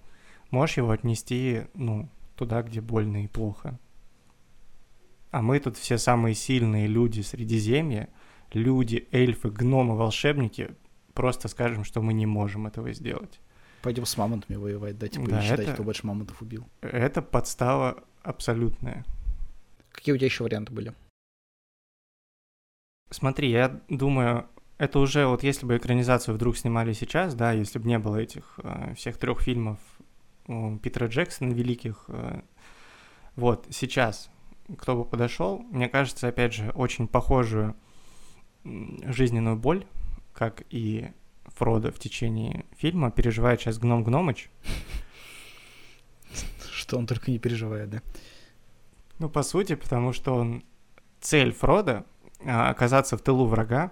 можешь 0.52 0.78
его 0.78 0.92
отнести, 0.92 1.64
ну, 1.74 2.10
туда, 2.36 2.62
где 2.64 2.82
больно 2.82 3.24
и 3.24 3.28
плохо. 3.28 3.80
А 5.32 5.42
мы 5.42 5.60
тут 5.60 5.78
все 5.78 5.98
самые 5.98 6.36
сильные 6.36 6.88
люди 6.88 7.22
Средиземья, 7.22 8.10
люди, 8.52 9.08
эльфы, 9.12 9.50
гномы, 9.50 9.96
волшебники, 9.96 10.76
просто 11.14 11.48
скажем, 11.48 11.86
что 11.86 12.02
мы 12.02 12.14
не 12.14 12.26
можем 12.26 12.68
этого 12.68 12.92
сделать. 12.92 13.40
Пойдем 13.86 14.08
с 14.08 14.18
мамонтами 14.18 14.58
воевать, 14.58 14.98
да, 14.98 15.08
типа, 15.08 15.30
да, 15.30 15.42
считать, 15.44 15.60
это, 15.60 15.74
кто 15.74 15.84
больше 15.84 16.08
мамонтов 16.08 16.42
убил. 16.42 16.68
Это 16.82 17.22
подстава 17.22 18.04
абсолютная. 18.24 19.06
Какие 19.92 20.16
у 20.16 20.18
тебя 20.18 20.26
еще 20.26 20.44
варианты 20.44 20.74
были? 20.74 20.92
Смотри, 23.12 23.52
я 23.52 23.80
думаю, 23.88 24.48
это 24.80 24.98
уже 24.98 25.28
вот 25.28 25.44
если 25.44 25.68
бы 25.68 25.78
экранизацию 25.78 26.34
вдруг 26.34 26.58
снимали 26.58 26.94
сейчас, 26.94 27.36
да, 27.36 27.52
если 27.52 27.78
бы 27.78 27.88
не 27.88 28.00
было 28.00 28.16
этих 28.18 28.60
э, 28.64 28.96
всех 28.96 29.20
трех 29.20 29.42
фильмов 29.42 29.78
э, 30.48 30.78
Питера 30.82 31.06
Джексона 31.06 31.54
великих, 31.54 32.06
э, 32.08 32.42
вот 33.36 33.68
сейчас 33.70 34.32
кто 34.80 34.96
бы 34.96 35.06
подошел, 35.06 35.60
мне 35.60 35.88
кажется, 35.88 36.28
опять 36.28 36.56
же, 36.56 36.72
очень 36.72 37.08
похожую 37.08 37.76
жизненную 38.64 39.58
боль, 39.58 39.86
как 40.34 40.64
и 40.72 41.12
Фродо 41.56 41.92
в 41.92 42.00
течение 42.00 42.66
фильма 42.78 43.12
переживает 43.12 43.62
сейчас 43.62 43.78
Гном 43.78 44.04
Гномыч. 44.04 44.50
Что 46.72 46.98
он 46.98 47.08
только 47.08 47.32
не 47.32 47.40
переживает, 47.40 47.90
да? 47.90 48.02
Ну, 49.20 49.30
по 49.30 49.44
сути, 49.44 49.76
потому 49.76 50.14
что 50.14 50.36
он... 50.36 50.64
Цель 51.22 51.54
Фрода 51.54 52.06
а, 52.46 52.70
оказаться 52.70 53.18
в 53.18 53.22
тылу 53.22 53.48
врага 53.48 53.92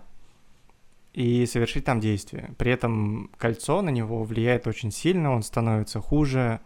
и 1.13 1.45
совершить 1.45 1.85
там 1.85 1.99
действие. 1.99 2.53
При 2.57 2.71
этом 2.71 3.31
кольцо 3.37 3.81
на 3.81 3.89
него 3.89 4.23
влияет 4.23 4.67
очень 4.67 4.91
сильно, 4.91 5.31
он 5.31 5.41
становится 5.41 5.99
хуже, 5.99 6.59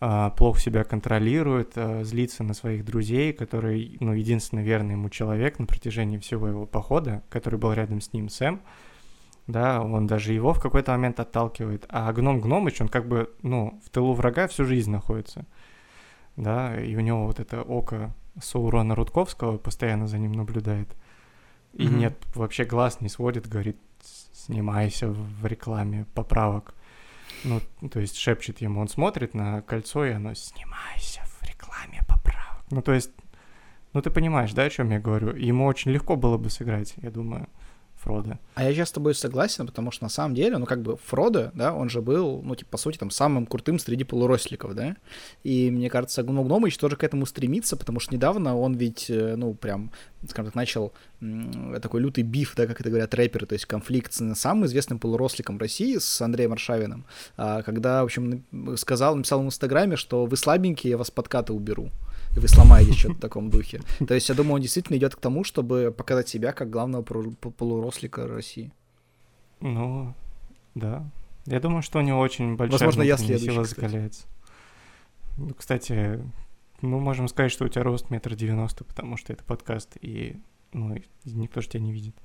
а, 0.00 0.30
плохо 0.30 0.60
себя 0.60 0.84
контролирует, 0.84 1.72
а, 1.76 2.04
злится 2.04 2.42
на 2.42 2.52
своих 2.52 2.84
друзей, 2.84 3.32
который, 3.32 3.96
ну, 4.00 4.12
единственный 4.12 4.62
верный 4.62 4.92
ему 4.92 5.08
человек 5.08 5.58
на 5.58 5.66
протяжении 5.66 6.18
всего 6.18 6.48
его 6.48 6.66
похода, 6.66 7.22
который 7.30 7.58
был 7.58 7.72
рядом 7.72 8.00
с 8.00 8.12
ним, 8.12 8.28
Сэм, 8.28 8.60
да, 9.46 9.82
он 9.82 10.06
даже 10.06 10.32
его 10.32 10.52
в 10.52 10.60
какой-то 10.60 10.92
момент 10.92 11.20
отталкивает, 11.20 11.86
а 11.88 12.12
гном 12.12 12.40
Гномыч, 12.40 12.80
он 12.80 12.88
как 12.88 13.06
бы, 13.06 13.32
ну, 13.42 13.80
в 13.84 13.90
тылу 13.90 14.14
врага 14.14 14.46
всю 14.48 14.64
жизнь 14.64 14.90
находится, 14.90 15.46
да, 16.36 16.80
и 16.80 16.96
у 16.96 17.00
него 17.00 17.26
вот 17.26 17.40
это 17.40 17.62
око 17.62 18.14
Саурона 18.40 18.94
Рудковского 18.94 19.58
постоянно 19.58 20.06
за 20.06 20.18
ним 20.18 20.32
наблюдает, 20.32 20.96
и 21.72 21.86
mm-hmm. 21.86 21.94
нет, 21.94 22.18
вообще 22.34 22.64
глаз 22.64 23.00
не 23.00 23.08
сводит, 23.08 23.48
говорит, 23.48 23.76
снимайся 24.32 25.10
в 25.10 25.46
рекламе 25.46 26.06
поправок, 26.14 26.74
ну, 27.44 27.60
то 27.90 28.00
есть 28.00 28.16
шепчет 28.16 28.60
ему, 28.60 28.80
он 28.80 28.88
смотрит 28.88 29.34
на 29.34 29.60
кольцо, 29.62 30.04
и 30.06 30.12
оно, 30.12 30.34
снимайся 30.34 31.20
в 31.24 31.42
рекламе 31.42 32.00
поправок, 32.08 32.64
ну, 32.70 32.82
то 32.82 32.92
есть 32.92 33.10
Ну, 33.94 34.02
ты 34.02 34.10
понимаешь, 34.10 34.52
да, 34.52 34.64
о 34.64 34.70
чем 34.70 34.90
я 34.90 34.98
говорю? 34.98 35.36
Ему 35.36 35.66
очень 35.66 35.92
легко 35.92 36.16
было 36.16 36.36
бы 36.36 36.50
сыграть, 36.50 36.94
я 36.96 37.10
думаю. 37.10 37.46
Фродо. 38.04 38.38
А 38.54 38.62
я 38.64 38.74
сейчас 38.74 38.90
с 38.90 38.92
тобой 38.92 39.14
согласен, 39.14 39.66
потому 39.66 39.90
что 39.90 40.04
на 40.04 40.10
самом 40.10 40.34
деле, 40.34 40.58
ну, 40.58 40.66
как 40.66 40.82
бы 40.82 40.98
Фродо, 41.06 41.50
да, 41.54 41.72
он 41.72 41.88
же 41.88 42.02
был, 42.02 42.42
ну, 42.44 42.54
типа, 42.54 42.72
по 42.72 42.76
сути, 42.76 42.98
там, 42.98 43.10
самым 43.10 43.46
крутым 43.46 43.78
среди 43.78 44.04
полуросликов, 44.04 44.74
да, 44.74 44.96
и 45.42 45.70
мне 45.70 45.88
кажется, 45.88 46.22
Гном 46.22 46.44
Гномыч 46.44 46.76
тоже 46.76 46.96
к 46.96 47.04
этому 47.04 47.24
стремится, 47.24 47.76
потому 47.76 48.00
что 48.00 48.14
недавно 48.14 48.56
он 48.58 48.74
ведь, 48.74 49.08
э, 49.08 49.36
ну, 49.36 49.54
прям, 49.54 49.90
скажем 50.28 50.46
так, 50.46 50.54
начал 50.54 50.92
такой 51.80 52.02
лютый 52.02 52.22
биф, 52.22 52.54
да, 52.56 52.66
как 52.66 52.80
это 52.80 52.90
говорят 52.90 53.14
рэперы, 53.14 53.46
то 53.46 53.54
есть 53.54 53.64
конфликт 53.64 54.12
с 54.12 54.34
самым 54.34 54.66
известным 54.66 54.98
полуросликом 54.98 55.58
России, 55.58 55.96
с 55.96 56.20
Андреем 56.20 56.52
Аршавиным, 56.52 57.06
а, 57.38 57.62
когда, 57.62 58.02
в 58.02 58.04
общем, 58.04 58.44
сказал, 58.76 59.16
написал 59.16 59.40
в 59.40 59.46
Инстаграме, 59.46 59.96
что 59.96 60.26
вы 60.26 60.36
слабенькие, 60.36 60.90
я 60.90 60.98
вас 60.98 61.10
подкаты 61.10 61.54
уберу 61.54 61.90
и 62.36 62.40
вы 62.40 62.48
сломаетесь 62.48 62.96
что-то 62.96 63.14
в 63.14 63.20
таком 63.20 63.50
духе. 63.50 63.80
То 64.06 64.14
есть 64.14 64.28
я 64.28 64.34
думаю, 64.34 64.54
он 64.54 64.60
действительно 64.60 64.96
идет 64.96 65.14
к 65.14 65.20
тому, 65.20 65.44
чтобы 65.44 65.94
показать 65.96 66.28
себя 66.28 66.52
как 66.52 66.70
главного 66.70 67.02
полурослика 67.02 68.26
России. 68.26 68.72
Ну, 69.60 70.14
да. 70.74 71.08
Я 71.46 71.60
думаю, 71.60 71.82
что 71.82 71.98
у 71.98 72.02
него 72.02 72.20
очень 72.20 72.56
большая 72.56 72.78
Возможно, 72.78 73.02
я 73.02 73.16
сила 73.16 73.64
закаляется. 73.64 74.26
Ну, 75.36 75.52
кстати, 75.54 76.20
мы 76.80 77.00
можем 77.00 77.28
сказать, 77.28 77.52
что 77.52 77.64
у 77.64 77.68
тебя 77.68 77.82
рост 77.82 78.10
метр 78.10 78.34
девяносто, 78.34 78.84
потому 78.84 79.16
что 79.16 79.32
это 79.32 79.44
подкаст, 79.44 79.96
и 80.00 80.36
ну, 80.72 80.96
никто 81.24 81.60
же 81.60 81.68
тебя 81.68 81.82
не 81.82 81.92
видит. 81.92 82.16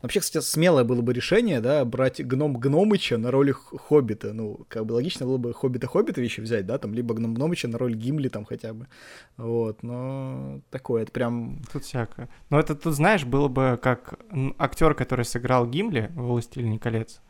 Вообще, 0.00 0.20
кстати, 0.20 0.44
смелое 0.44 0.84
было 0.84 1.00
бы 1.00 1.12
решение, 1.12 1.60
да, 1.60 1.84
брать 1.84 2.24
гном 2.24 2.56
Гномыча 2.56 3.18
на 3.18 3.30
роль 3.30 3.52
Хоббита. 3.52 4.32
Ну, 4.32 4.64
как 4.68 4.86
бы 4.86 4.94
логично 4.94 5.26
было 5.26 5.36
бы 5.36 5.52
Хоббита 5.54 5.86
Хоббитовича 5.86 6.42
взять, 6.42 6.66
да, 6.66 6.78
там, 6.78 6.94
либо 6.94 7.14
гном 7.14 7.34
Гномыча 7.34 7.68
на 7.68 7.78
роль 7.78 7.94
Гимли 7.94 8.28
там 8.28 8.44
хотя 8.44 8.74
бы. 8.74 8.88
Вот, 9.36 9.82
но 9.82 10.60
такое, 10.70 11.02
это 11.02 11.12
прям... 11.12 11.62
Тут 11.72 11.84
всякое. 11.84 12.28
Но 12.50 12.58
это, 12.58 12.74
тут, 12.74 12.94
знаешь, 12.94 13.24
было 13.24 13.48
бы 13.48 13.78
как 13.80 14.18
актер, 14.58 14.94
который 14.94 15.24
сыграл 15.24 15.66
Гимли 15.66 16.10
в 16.14 16.22
«Властелине 16.22 16.78
колец», 16.78 17.20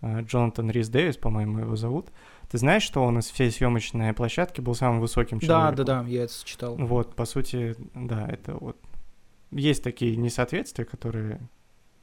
э, 0.00 0.22
Джонатан 0.22 0.70
Рис 0.70 0.88
Дэвис, 0.88 1.16
по-моему, 1.16 1.58
его 1.58 1.76
зовут. 1.76 2.08
Ты 2.50 2.58
знаешь, 2.58 2.82
что 2.82 3.02
он 3.04 3.18
из 3.18 3.26
всей 3.26 3.50
съемочной 3.50 4.12
площадки 4.12 4.60
был 4.60 4.74
самым 4.74 5.00
высоким 5.00 5.40
человеком? 5.40 5.76
Да, 5.76 5.84
да, 5.84 6.02
да, 6.02 6.08
я 6.08 6.24
это 6.24 6.32
читал. 6.44 6.76
Вот, 6.76 7.14
по 7.14 7.24
сути, 7.24 7.76
да, 7.94 8.26
это 8.28 8.54
вот... 8.54 8.76
Есть 9.52 9.82
такие 9.82 10.16
несоответствия, 10.16 10.84
которые 10.84 11.40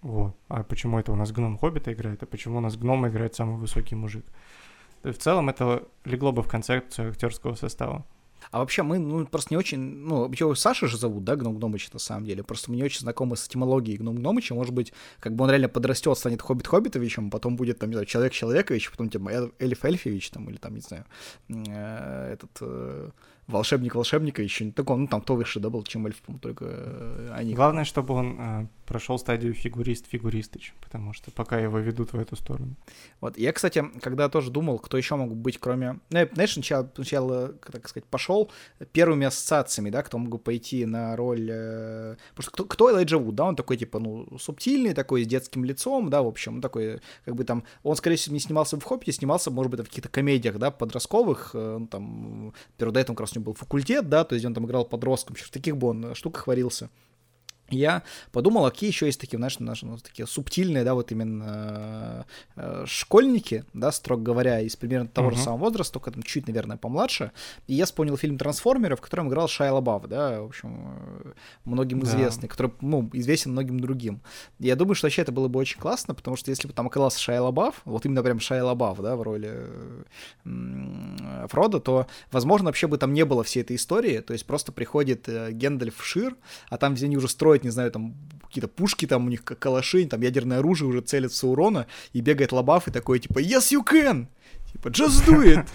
вот. 0.07 0.37
А 0.47 0.63
почему 0.63 0.99
это 0.99 1.11
у 1.11 1.15
нас 1.15 1.33
гном 1.33 1.57
Хоббита 1.57 1.91
играет, 1.91 2.23
а 2.23 2.25
почему 2.25 2.59
у 2.59 2.61
нас 2.61 2.77
гном 2.77 3.05
играет 3.09 3.35
самый 3.35 3.57
высокий 3.57 3.95
мужик? 3.95 4.25
В 5.03 5.13
целом 5.15 5.49
это 5.49 5.83
легло 6.05 6.31
бы 6.31 6.43
в 6.43 6.47
концепцию 6.47 7.09
актерского 7.09 7.55
состава. 7.55 8.05
А 8.51 8.59
вообще 8.59 8.83
мы 8.83 8.99
ну, 8.99 9.25
просто 9.25 9.53
не 9.53 9.57
очень... 9.57 9.79
Ну, 9.79 10.21
вообще 10.21 10.55
Саша 10.55 10.87
же 10.87 10.97
зовут, 10.97 11.25
да, 11.25 11.35
Гном 11.35 11.57
Гномыч 11.57 11.91
на 11.91 11.99
самом 11.99 12.23
деле. 12.23 12.41
Просто 12.41 12.71
мы 12.71 12.77
не 12.77 12.83
очень 12.83 13.01
знакомы 13.01 13.35
с 13.35 13.45
этимологией 13.47 13.97
Гном 13.97 14.15
Гномыча. 14.15 14.55
Может 14.55 14.73
быть, 14.73 14.93
как 15.19 15.35
бы 15.35 15.43
он 15.43 15.49
реально 15.49 15.67
подрастет, 15.67 16.17
станет 16.17 16.41
Хоббит 16.41 16.67
Хоббитовичем, 16.67 17.29
потом 17.29 17.57
будет, 17.57 17.79
там, 17.79 17.89
не 17.89 17.95
знаю, 17.95 18.05
Человек 18.05 18.31
Человекович, 18.31 18.89
потом, 18.91 19.09
типа, 19.09 19.51
Эльф 19.59 19.83
Эльфевич, 19.83 20.29
там, 20.29 20.49
или 20.49 20.55
там, 20.55 20.75
не 20.75 20.81
знаю, 20.81 21.03
э, 21.49 22.33
этот... 22.33 23.13
Волшебник 23.47 23.95
волшебника 23.95 24.41
еще 24.41 24.65
не 24.65 24.71
такой, 24.71 24.97
ну 24.97 25.07
там 25.07 25.21
кто 25.21 25.35
выше, 25.35 25.59
да, 25.59 25.69
был, 25.69 25.83
чем 25.83 26.05
эльф, 26.05 26.21
только 26.41 26.65
э, 26.67 27.31
они. 27.33 27.53
Главное, 27.53 27.85
чтобы 27.85 28.13
он 28.13 28.37
э, 28.39 28.67
прошел 28.85 29.17
стадию 29.17 29.53
фигурист 29.53 30.05
фигуристыч, 30.07 30.73
потому 30.81 31.13
что 31.13 31.31
пока 31.31 31.57
его 31.57 31.79
ведут 31.79 32.13
в 32.13 32.19
эту 32.19 32.35
сторону. 32.35 32.75
Вот, 33.21 33.37
я, 33.37 33.53
кстати, 33.53 33.85
когда 34.01 34.27
тоже 34.27 34.51
думал, 34.51 34.79
кто 34.79 34.97
еще 34.97 35.15
мог 35.15 35.35
быть, 35.35 35.59
кроме, 35.59 35.99
ну, 36.09 36.19
я, 36.19 36.29
знаешь, 36.33 36.53
сначала, 36.53 36.91
сначала, 36.95 37.49
так 37.71 37.87
сказать, 37.87 38.05
пошел 38.05 38.51
первыми 38.91 39.27
ассоциациями, 39.27 39.91
да, 39.91 40.03
кто 40.03 40.17
мог 40.17 40.43
пойти 40.43 40.85
на 40.85 41.15
роль, 41.15 41.47
э, 41.49 42.15
потому 42.35 42.43
что 42.43 42.51
кто, 42.51 42.65
кто 42.65 42.91
Элайджа 42.91 43.17
Вуд, 43.17 43.35
да, 43.35 43.45
он 43.45 43.55
такой, 43.55 43.77
типа, 43.77 43.99
ну, 43.99 44.27
субтильный, 44.39 44.93
такой, 44.93 45.23
с 45.23 45.27
детским 45.27 45.63
лицом, 45.63 46.09
да, 46.09 46.21
в 46.21 46.27
общем, 46.27 46.55
он 46.55 46.61
такой, 46.61 46.99
как 47.23 47.35
бы 47.35 47.43
там, 47.45 47.63
он, 47.83 47.95
скорее 47.95 48.17
всего, 48.17 48.33
не 48.33 48.41
снимался 48.41 48.77
в 48.77 48.83
Хоппите, 48.83 49.11
снимался, 49.13 49.51
может 49.51 49.71
быть, 49.71 49.79
в 49.81 49.85
каких-то 49.85 50.09
комедиях, 50.09 50.57
да, 50.57 50.71
подростковых, 50.71 51.51
э, 51.53 51.77
ну, 51.79 51.87
там, 51.87 52.53
перед 52.77 52.97
этим 52.97 53.15
как 53.15 53.21
раз 53.21 53.36
него 53.37 53.45
был 53.45 53.53
факультет, 53.53 54.09
да, 54.09 54.23
то 54.23 54.35
есть 54.35 54.45
он 54.45 54.53
там 54.53 54.65
играл 54.65 54.85
подростком, 54.85 55.35
в 55.35 55.49
таких 55.49 55.77
бы 55.77 55.87
он 55.87 56.15
штуках 56.15 56.47
варился 56.47 56.89
я 57.69 58.03
подумал, 58.31 58.65
а 58.65 58.71
какие 58.71 58.89
еще 58.89 59.05
есть 59.07 59.19
такие, 59.19 59.37
знаешь, 59.37 59.59
наши, 59.59 59.85
ну, 59.85 59.97
такие 59.97 60.25
субтильные, 60.25 60.83
да, 60.83 60.93
вот 60.93 61.11
именно 61.11 62.25
э, 62.55 62.85
школьники, 62.85 63.65
да, 63.73 63.91
строго 63.91 64.23
говоря, 64.23 64.61
из 64.61 64.75
примерно 64.75 65.07
того 65.07 65.29
uh-huh. 65.29 65.35
же 65.35 65.41
самого 65.41 65.65
возраста, 65.65 65.93
только 65.93 66.11
там 66.11 66.23
чуть, 66.23 66.47
наверное, 66.47 66.77
помладше. 66.77 67.31
И 67.67 67.73
я 67.73 67.85
вспомнил 67.85 68.17
фильм 68.17 68.37
«Трансформеры», 68.37 68.95
в 68.95 69.01
котором 69.01 69.27
играл 69.29 69.47
Шайа 69.47 69.73
Лабаф, 69.73 70.07
да, 70.07 70.41
в 70.41 70.45
общем, 70.45 70.97
э, 71.23 71.33
многим 71.65 71.99
да. 71.99 72.07
известный, 72.07 72.47
который, 72.47 72.71
ну, 72.81 73.09
известен 73.13 73.51
многим 73.51 73.79
другим. 73.79 74.21
И 74.59 74.67
я 74.67 74.75
думаю, 74.75 74.95
что 74.95 75.07
вообще 75.07 75.23
это 75.23 75.31
было 75.31 75.47
бы 75.47 75.59
очень 75.59 75.79
классно, 75.79 76.15
потому 76.15 76.37
что 76.37 76.51
если 76.51 76.67
бы 76.67 76.73
там 76.73 76.87
оказался 76.87 77.19
Шайа 77.19 77.41
Лабаф, 77.41 77.81
вот 77.85 78.05
именно 78.05 78.23
прям 78.23 78.39
Шайа 78.39 78.63
Лабаф, 78.63 78.99
да, 79.01 79.15
в 79.15 79.21
роли 79.21 79.51
э, 80.45 81.47
Фрода, 81.49 81.79
то, 81.79 82.07
возможно, 82.31 82.67
вообще 82.67 82.87
бы 82.87 82.97
там 82.97 83.13
не 83.13 83.25
было 83.25 83.43
всей 83.43 83.61
этой 83.61 83.75
истории, 83.75 84.19
то 84.19 84.33
есть 84.33 84.45
просто 84.45 84.71
приходит 84.71 85.27
э, 85.27 85.51
Гендальф 85.51 86.03
Шир, 86.03 86.35
а 86.69 86.77
там, 86.77 86.95
где 86.95 87.05
они 87.05 87.17
уже 87.17 87.27
строят 87.27 87.56
строить, 87.57 87.63
не 87.63 87.69
знаю, 87.71 87.91
там 87.91 88.13
какие-то 88.47 88.67
пушки, 88.67 89.07
там 89.07 89.25
у 89.25 89.29
них 89.29 89.43
калаши, 89.43 90.05
там 90.05 90.21
ядерное 90.21 90.59
оружие 90.59 90.87
уже 90.87 91.01
целится 91.01 91.47
урона, 91.47 91.85
и 92.15 92.21
бегает 92.21 92.51
Лабаф 92.51 92.87
и 92.87 92.91
такой, 92.91 93.19
типа, 93.19 93.39
yes, 93.39 93.71
you 93.71 93.83
can! 93.83 94.27
Типа, 94.71 94.89
just 94.89 95.25
do 95.27 95.43
it! 95.43 95.65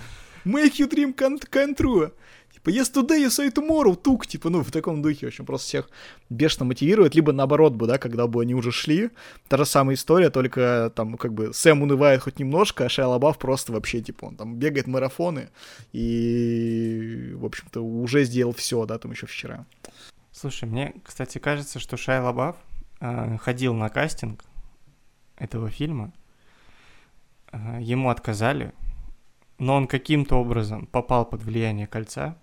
Make 0.45 0.79
your 0.79 0.89
dream 0.89 1.15
come, 1.15 1.39
come 1.51 1.77
true! 1.77 2.11
Типа, 2.55 2.71
yes, 2.71 2.93
today, 2.93 3.25
you 3.25 3.31
say 3.31 3.51
tomorrow, 3.53 3.97
тук, 3.97 4.27
типа, 4.27 4.51
ну, 4.51 4.63
в 4.63 4.71
таком 4.71 5.03
духе, 5.03 5.27
в 5.27 5.29
общем, 5.29 5.47
просто 5.47 5.67
всех 5.67 5.91
бешено 6.31 6.65
мотивирует, 6.65 7.15
либо 7.15 7.33
наоборот 7.33 7.75
бы, 7.75 7.87
да, 7.87 7.99
когда 7.99 8.27
бы 8.27 8.43
они 8.43 8.55
уже 8.55 8.71
шли, 8.71 9.11
та 9.49 9.57
же 9.57 9.67
самая 9.67 9.95
история, 9.95 10.31
только 10.31 10.91
там, 10.95 11.17
как 11.17 11.33
бы, 11.33 11.53
Сэм 11.53 11.83
унывает 11.83 12.23
хоть 12.23 12.39
немножко, 12.39 12.85
а 12.85 12.89
Шайа 12.89 13.09
Лабаф 13.09 13.39
просто 13.39 13.73
вообще, 13.73 14.01
типа, 14.01 14.27
он 14.27 14.37
там 14.37 14.57
бегает 14.57 14.87
марафоны 14.87 15.49
и, 15.93 17.33
в 17.35 17.45
общем-то, 17.45 17.81
уже 17.81 18.25
сделал 18.25 18.53
все, 18.53 18.87
да, 18.87 18.99
там 18.99 19.13
еще 19.13 19.27
вчера. 19.27 19.67
Слушай, 20.43 20.69
мне, 20.69 20.93
кстати, 21.05 21.39
кажется, 21.39 21.79
что 21.79 21.97
Шай 21.97 22.19
Лабаф 22.19 22.57
э, 22.99 23.37
ходил 23.39 23.75
на 23.75 23.89
кастинг 23.89 24.45
этого 25.37 25.71
фильма, 25.71 26.13
э, 27.53 27.79
ему 27.81 28.11
отказали, 28.11 28.73
но 29.61 29.77
он 29.77 29.87
каким-то 29.87 30.35
образом 30.35 30.87
попал 30.87 31.27
под 31.27 31.45
влияние 31.45 31.87
кольца, 31.87 32.37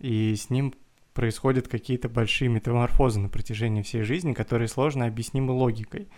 и 0.00 0.36
с 0.36 0.50
ним 0.50 0.74
происходят 1.14 1.66
какие-то 1.66 2.10
большие 2.10 2.50
метаморфозы 2.50 3.20
на 3.20 3.30
протяжении 3.30 3.80
всей 3.80 4.02
жизни, 4.02 4.34
которые 4.34 4.68
сложно 4.68 5.06
объяснимы 5.06 5.52
логикой. 5.52 6.10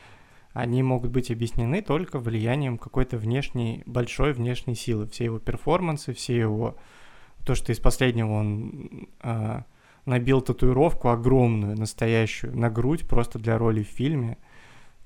Они 0.55 0.83
могут 0.83 1.13
быть 1.13 1.31
объяснены 1.31 1.83
только 1.83 2.19
влиянием 2.19 2.79
какой-то 2.79 3.17
внешней, 3.17 3.85
большой 3.87 4.33
внешней 4.33 4.75
силы. 4.75 5.07
Все 5.07 5.27
его 5.27 5.39
перформансы, 5.39 6.13
все 6.15 6.37
его... 6.37 6.77
То, 7.47 7.55
что 7.55 7.71
из 7.71 7.79
последнего 7.79 8.33
он 8.33 9.09
э, 9.23 9.63
набил 10.07 10.41
татуировку 10.41 11.09
огромную, 11.09 11.77
настоящую, 11.77 12.57
на 12.57 12.71
грудь 12.71 13.09
просто 13.09 13.39
для 13.39 13.59
роли 13.59 13.83
в 13.83 13.89
фильме. 13.89 14.39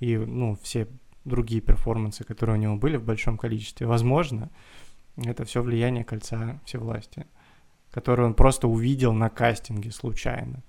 И, 0.00 0.16
ну, 0.16 0.56
все 0.62 0.88
другие 1.24 1.60
перформансы, 1.60 2.24
которые 2.24 2.56
у 2.58 2.60
него 2.60 2.76
были 2.76 2.96
в 2.96 3.04
большом 3.04 3.36
количестве. 3.36 3.86
Возможно, 3.86 4.50
это 5.16 5.44
все 5.44 5.62
влияние 5.62 6.04
кольца 6.04 6.60
всевластия, 6.64 7.26
которое 7.90 8.24
он 8.24 8.34
просто 8.34 8.68
увидел 8.68 9.12
на 9.12 9.28
кастинге 9.28 9.90
случайно. 9.90 10.62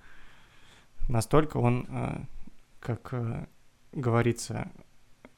Настолько 1.08 1.58
он, 1.58 1.88
э, 1.90 2.22
как 2.80 3.10
э, 3.14 3.46
говорится, 3.92 4.72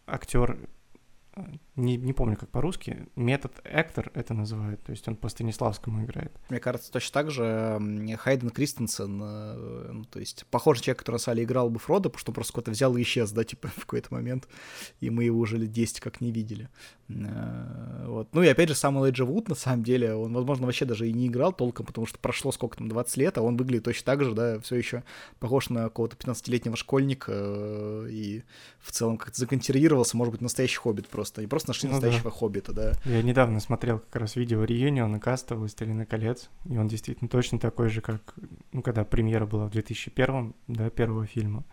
актер 0.05 0.57
не, 1.77 1.95
не 1.95 2.11
помню, 2.11 2.35
как 2.35 2.49
по-русски, 2.49 3.07
метод 3.15 3.53
Эктор 3.63 4.11
это 4.13 4.33
называют, 4.33 4.83
то 4.83 4.91
есть 4.91 5.07
он 5.07 5.15
по 5.15 5.29
Станиславскому 5.29 6.03
играет. 6.03 6.33
Мне 6.49 6.59
кажется, 6.59 6.91
точно 6.91 7.13
так 7.13 7.31
же 7.31 7.79
Хайден 8.19 8.49
Кристенсен, 8.49 9.21
э, 9.23 9.89
ну, 9.93 10.03
то 10.03 10.19
есть 10.19 10.45
похожий 10.51 10.83
человек, 10.83 10.99
который 10.99 11.15
на 11.15 11.19
Сале 11.19 11.43
играл 11.43 11.69
бы 11.69 11.79
Фродо, 11.79 12.09
потому 12.09 12.19
что 12.19 12.33
просто 12.33 12.53
куда-то 12.53 12.71
взял 12.71 12.97
и 12.97 13.01
исчез, 13.03 13.31
да, 13.31 13.45
типа 13.45 13.69
в 13.77 13.81
какой-то 13.81 14.13
момент, 14.13 14.49
и 14.99 15.09
мы 15.09 15.23
его 15.23 15.39
уже 15.39 15.57
лет 15.57 15.71
10 15.71 16.01
как 16.01 16.19
не 16.19 16.31
видели. 16.31 16.67
Э, 17.07 18.05
вот. 18.07 18.27
Ну 18.33 18.43
и 18.43 18.47
опять 18.47 18.67
же, 18.67 18.75
сам 18.75 18.97
Элайджа 18.97 19.23
Вуд, 19.23 19.47
на 19.47 19.55
самом 19.55 19.83
деле, 19.83 20.13
он, 20.13 20.33
возможно, 20.33 20.65
вообще 20.65 20.83
даже 20.83 21.07
и 21.07 21.13
не 21.13 21.27
играл 21.27 21.53
толком, 21.53 21.85
потому 21.85 22.05
что 22.05 22.19
прошло 22.19 22.51
сколько 22.51 22.77
там, 22.77 22.89
20 22.89 23.15
лет, 23.17 23.37
а 23.37 23.41
он 23.41 23.55
выглядит 23.55 23.85
точно 23.85 24.05
так 24.05 24.23
же, 24.25 24.33
да, 24.33 24.59
все 24.59 24.75
еще 24.75 25.03
похож 25.39 25.69
на 25.69 25.83
какого-то 25.83 26.17
15-летнего 26.17 26.75
школьника, 26.75 27.31
э, 27.33 28.07
и 28.11 28.43
в 28.81 28.91
целом 28.91 29.17
как-то 29.17 29.39
законсервировался, 29.39 30.17
может 30.17 30.33
быть, 30.33 30.41
настоящий 30.41 30.77
хоббит 30.77 31.07
просто, 31.07 31.41
и 31.41 31.45
просто 31.45 31.60
нашли 31.67 31.87
ну, 31.87 31.95
настоящего 31.95 32.29
да. 32.29 32.35
хоббита, 32.35 32.73
да. 32.73 32.93
Я 33.05 33.21
недавно 33.21 33.59
смотрел 33.59 33.99
как 33.99 34.15
раз 34.21 34.35
видео 34.35 34.63
Реюниона 34.63 35.19
каста 35.19 35.55
«Властелина 35.55 36.05
колец», 36.05 36.49
и 36.69 36.77
он 36.77 36.87
действительно 36.87 37.29
точно 37.29 37.59
такой 37.59 37.89
же, 37.89 38.01
как, 38.01 38.35
ну, 38.71 38.81
когда 38.81 39.03
премьера 39.03 39.45
была 39.45 39.67
в 39.67 39.71
2001, 39.71 40.53
да, 40.67 40.89
первого 40.89 41.25
фильма. 41.25 41.63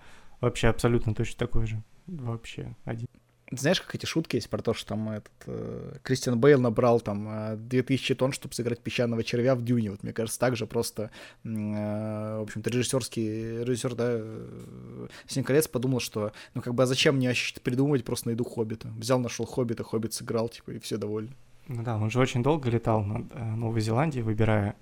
Вообще 0.41 0.69
абсолютно 0.69 1.15
точно 1.15 1.39
такой 1.39 1.67
же. 1.67 1.83
Вообще 2.07 2.75
один. 2.85 3.08
Знаешь, 3.51 3.81
как 3.81 3.95
эти 3.95 4.05
шутки 4.05 4.37
есть 4.37 4.51
про 4.51 4.61
то, 4.61 4.75
что 4.75 4.91
там 4.91 5.09
этот 5.09 5.33
э, 5.47 5.97
Кристиан 6.03 6.39
Бейл 6.39 6.61
набрал 6.61 7.01
там 7.01 7.57
2000 7.69 8.15
тонн, 8.15 8.33
чтобы 8.33 8.55
сыграть 8.55 8.81
песчаного 8.81 9.25
червя 9.25 9.55
в 9.55 9.65
Дюне. 9.65 9.91
Вот 9.91 10.03
мне 10.03 10.13
кажется, 10.13 10.39
также 10.39 10.67
просто, 10.67 11.11
э, 11.45 11.49
в 11.49 12.43
общем-то, 12.43 12.69
режиссерский 12.69 13.65
режиссер, 13.65 13.95
да, 13.95 14.05
э, 14.11 15.09
Семь 15.27 15.45
колец 15.45 15.67
подумал, 15.67 16.01
что, 16.01 16.33
ну, 16.55 16.61
как 16.61 16.75
бы, 16.75 16.83
а 16.83 16.87
зачем 16.87 17.17
мне 17.17 17.33
придумывать, 17.63 18.05
просто 18.05 18.29
найду 18.29 18.45
Хоббита. 18.45 18.89
Взял, 18.99 19.19
нашел 19.19 19.47
Хоббита, 19.47 19.83
Хоббит 19.83 20.13
сыграл, 20.13 20.51
типа, 20.51 20.73
и 20.73 20.79
все 20.79 20.99
довольны. 20.99 21.33
Ну 21.69 21.83
да, 21.83 21.97
он 21.97 22.11
же 22.11 22.19
очень 22.19 22.43
долго 22.43 22.69
летал 22.69 23.03
над 23.03 23.27
э, 23.33 23.43
Новой 23.43 23.81
Зеландией, 23.81 24.23
выбирая 24.23 24.77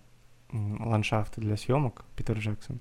ландшафты 0.52 1.40
для 1.40 1.56
съемок, 1.56 2.04
Питер 2.16 2.38
Джексон. 2.38 2.80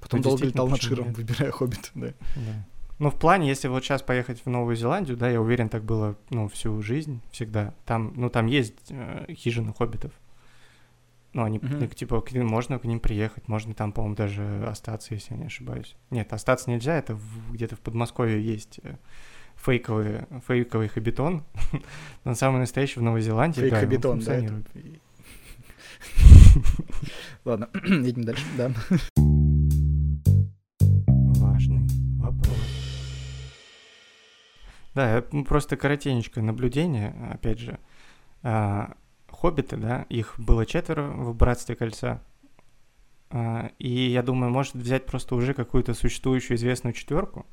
Потом 0.00 0.22
долго 0.22 0.46
летал 0.46 0.68
над 0.68 0.80
Широм, 0.80 1.12
выбирая 1.12 1.50
Хоббита, 1.50 1.88
да. 1.94 2.12
да. 2.36 2.66
Ну, 2.98 3.10
в 3.10 3.18
плане, 3.18 3.48
если 3.48 3.68
вот 3.68 3.84
сейчас 3.84 4.02
поехать 4.02 4.44
в 4.44 4.48
Новую 4.48 4.74
Зеландию, 4.74 5.16
да, 5.16 5.28
я 5.28 5.40
уверен, 5.40 5.68
так 5.68 5.84
было, 5.84 6.16
ну, 6.30 6.48
всю 6.48 6.80
жизнь 6.80 7.20
всегда. 7.30 7.74
Там, 7.84 8.14
ну, 8.16 8.30
там 8.30 8.46
есть 8.46 8.74
э, 8.88 9.26
хижины 9.34 9.74
хоббитов. 9.74 10.12
Ну, 11.34 11.44
они, 11.44 11.58
mm-hmm. 11.58 11.94
типа, 11.94 12.22
к 12.22 12.32
ним, 12.32 12.46
можно 12.46 12.78
к 12.78 12.84
ним 12.84 12.98
приехать, 12.98 13.46
можно 13.48 13.74
там, 13.74 13.92
по-моему, 13.92 14.16
даже 14.16 14.64
остаться, 14.66 15.12
если 15.12 15.34
я 15.34 15.40
не 15.40 15.46
ошибаюсь. 15.46 15.94
Нет, 16.10 16.32
остаться 16.32 16.70
нельзя, 16.70 16.96
это 16.96 17.14
в, 17.14 17.52
где-то 17.52 17.76
в 17.76 17.80
Подмосковье 17.80 18.42
есть 18.42 18.80
э, 18.82 18.94
фейковый, 19.56 20.22
фейковый 20.46 20.88
хабитон. 20.88 21.44
Но 22.24 22.34
самый 22.34 22.60
настоящий 22.60 23.00
в 23.00 23.02
Новой 23.02 23.20
Зеландии, 23.20 23.60
Фейк 23.60 23.74
да, 23.74 23.80
хабитон, 23.80 24.20
да. 24.20 24.40
Ладно, 27.44 27.68
едем 27.84 28.24
дальше, 28.24 28.46
да. 28.56 28.72
Да, 34.96 35.22
просто 35.46 35.76
коротенечкое 35.76 36.42
наблюдение, 36.42 37.14
опять 37.30 37.58
же. 37.58 37.78
А, 38.42 38.94
хоббиты, 39.28 39.76
да, 39.76 40.06
их 40.08 40.36
было 40.38 40.64
четверо 40.64 41.02
в 41.02 41.34
«Братстве 41.34 41.76
кольца». 41.76 42.22
А, 43.28 43.72
и 43.78 43.90
я 43.90 44.22
думаю, 44.22 44.50
может 44.50 44.74
взять 44.74 45.04
просто 45.04 45.34
уже 45.34 45.52
какую-то 45.52 45.92
существующую 45.92 46.56
известную 46.56 46.94
четверку. 46.94 47.44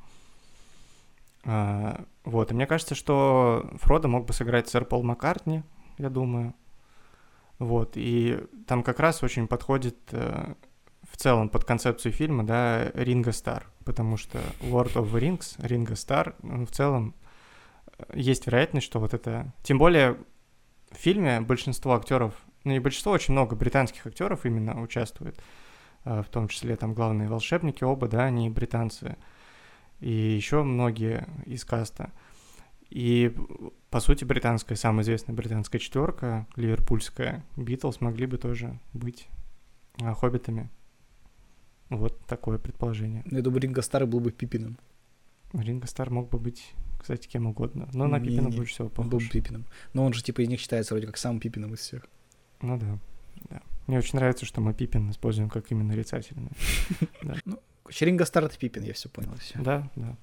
А, 1.44 2.06
вот, 2.24 2.52
и 2.52 2.56
мне 2.56 2.66
кажется, 2.66 2.96
что 2.96 3.70
Фродо 3.82 4.08
мог 4.08 4.26
бы 4.26 4.32
сыграть 4.32 4.70
сэр 4.70 4.86
Пол 4.86 5.04
Маккартни, 5.04 5.64
я 5.98 6.10
думаю. 6.10 6.54
Вот, 7.60 7.98
и 7.98 8.40
там 8.68 8.84
как 8.84 9.02
раз 9.02 9.22
очень 9.22 9.50
подходит 9.50 9.98
э, 10.12 10.54
в 11.12 11.18
целом 11.18 11.50
под 11.50 11.66
концепцию 11.66 12.14
фильма, 12.14 12.46
да, 12.46 12.90
Ринго 12.94 13.34
Стар, 13.34 13.68
потому 13.84 14.16
что 14.16 14.40
Lord 14.62 14.94
of 14.94 15.12
the 15.12 15.20
Rings, 15.20 15.56
Ринго 15.58 15.98
Стар, 15.98 16.36
в 16.42 16.68
целом 16.68 17.14
есть 18.14 18.48
вероятность, 18.48 18.86
что 18.86 19.00
вот 19.00 19.14
это... 19.14 19.54
Тем 19.64 19.78
более 19.78 20.18
в 20.92 20.98
фильме 20.98 21.42
большинство 21.42 21.94
актеров, 21.96 22.34
ну 22.64 22.74
и 22.74 22.80
большинство, 22.80 23.12
очень 23.12 23.34
много 23.34 23.56
британских 23.56 24.06
актеров 24.06 24.46
именно 24.46 24.82
участвует, 24.82 25.40
э, 26.06 26.22
в 26.22 26.30
том 26.30 26.48
числе 26.48 26.76
там 26.76 26.94
главные 26.94 27.28
волшебники 27.28 27.84
оба, 27.84 28.08
да, 28.08 28.26
они 28.26 28.50
британцы, 28.50 29.18
и 30.00 30.12
еще 30.12 30.64
многие 30.64 31.28
из 31.46 31.66
каста. 31.66 32.12
И, 32.90 33.36
по 33.90 34.00
сути, 34.00 34.24
британская, 34.24 34.76
самая 34.76 35.04
известная 35.04 35.36
британская 35.36 35.80
четверка, 35.80 36.46
ливерпульская, 36.56 37.44
Битлз 37.56 38.02
могли 38.02 38.28
бы 38.28 38.38
тоже 38.38 38.80
быть 38.94 39.28
а, 40.02 40.14
хоббитами. 40.14 40.70
Вот 41.90 42.20
такое 42.28 42.60
предположение. 42.60 43.24
Ну, 43.26 43.38
я 43.38 43.44
думаю, 43.44 43.62
Ринго 43.62 43.82
Стар 43.82 44.06
был 44.06 44.20
бы 44.20 44.32
Пипином. 44.32 44.78
Ринго 45.54 45.88
Стар 45.88 46.12
мог 46.12 46.30
бы 46.30 46.38
быть 46.38 46.74
кстати, 47.04 47.28
кем 47.28 47.46
угодно. 47.46 47.88
Но 47.94 48.08
на 48.08 48.20
Пипина 48.20 48.50
больше 48.50 48.74
всего 48.74 48.90
похож. 48.90 49.12
Был 49.12 49.20
Пипином. 49.20 49.66
Но 49.94 50.06
он 50.06 50.14
же, 50.14 50.24
типа, 50.24 50.42
из 50.42 50.48
них 50.48 50.60
считается 50.60 50.94
вроде 50.94 51.06
как 51.06 51.18
самым 51.18 51.40
Пипином 51.40 51.74
из 51.74 51.80
всех. 51.82 52.08
Ну 52.62 52.80
да, 52.80 52.98
да. 53.50 53.62
Мне 53.88 53.98
очень 53.98 54.16
нравится, 54.16 54.46
что 54.46 54.62
мы 54.62 54.74
Пипин 54.74 55.12
используем 55.12 55.50
как 55.50 55.70
именно 55.72 55.90
нарицательное. 55.90 56.52
Ну, 57.46 57.60
Черинга 57.90 58.26
Старт 58.26 58.58
Пипин, 58.58 58.84
я 58.84 58.94
все 58.94 59.10
понял. 59.10 59.34
Да, 59.56 59.92
да. 59.96 60.18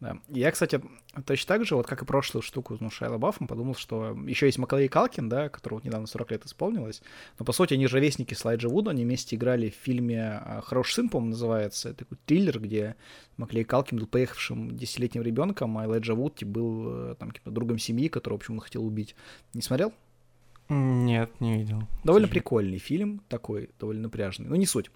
Да. 0.00 0.18
Я, 0.28 0.52
кстати, 0.52 0.80
точно 1.26 1.48
так 1.48 1.64
же, 1.64 1.74
вот 1.74 1.86
как 1.88 2.02
и 2.02 2.04
прошлую 2.04 2.42
штуку 2.42 2.76
ну, 2.78 2.88
Шайла 2.88 3.18
Баффом, 3.18 3.48
подумал, 3.48 3.74
что 3.74 4.16
еще 4.26 4.46
есть 4.46 4.58
Маклей 4.58 4.88
Калкин, 4.88 5.28
да, 5.28 5.48
которого 5.48 5.80
недавно 5.82 6.06
40 6.06 6.30
лет 6.30 6.46
исполнилось, 6.46 7.02
но, 7.38 7.44
по 7.44 7.50
сути, 7.50 7.74
они 7.74 7.88
же 7.88 7.96
ровесники 7.96 8.34
Слайджа 8.34 8.68
Вуда, 8.68 8.92
они 8.92 9.04
вместе 9.04 9.34
играли 9.34 9.70
в 9.70 9.74
фильме 9.74 10.40
а, 10.40 10.60
«Хороший 10.64 10.92
сын», 10.92 11.08
по-моему, 11.08 11.30
называется, 11.30 11.94
такой 11.94 12.16
триллер, 12.26 12.60
где 12.60 12.94
Маклей 13.36 13.64
Калкин 13.64 13.98
был 13.98 14.06
поехавшим 14.06 14.76
десятилетним 14.76 15.22
ребенком, 15.22 15.76
а 15.78 15.84
Элайджа 15.84 16.14
Вуд 16.14 16.36
типа, 16.36 16.50
был 16.50 16.84
э, 16.88 17.14
там 17.18 17.30
каким-то 17.30 17.50
другом 17.50 17.78
семьи, 17.78 18.08
которого, 18.08 18.38
в 18.38 18.42
общем, 18.42 18.54
он 18.54 18.60
хотел 18.60 18.84
убить. 18.84 19.16
Не 19.52 19.62
смотрел? 19.62 19.92
Нет, 20.68 21.40
не 21.40 21.58
видел. 21.58 21.82
Довольно 22.04 22.28
прикольный 22.28 22.78
фильм 22.78 23.22
такой, 23.28 23.70
довольно 23.80 24.02
напряженный. 24.02 24.50
Ну, 24.50 24.56
не 24.56 24.66
суть. 24.66 24.90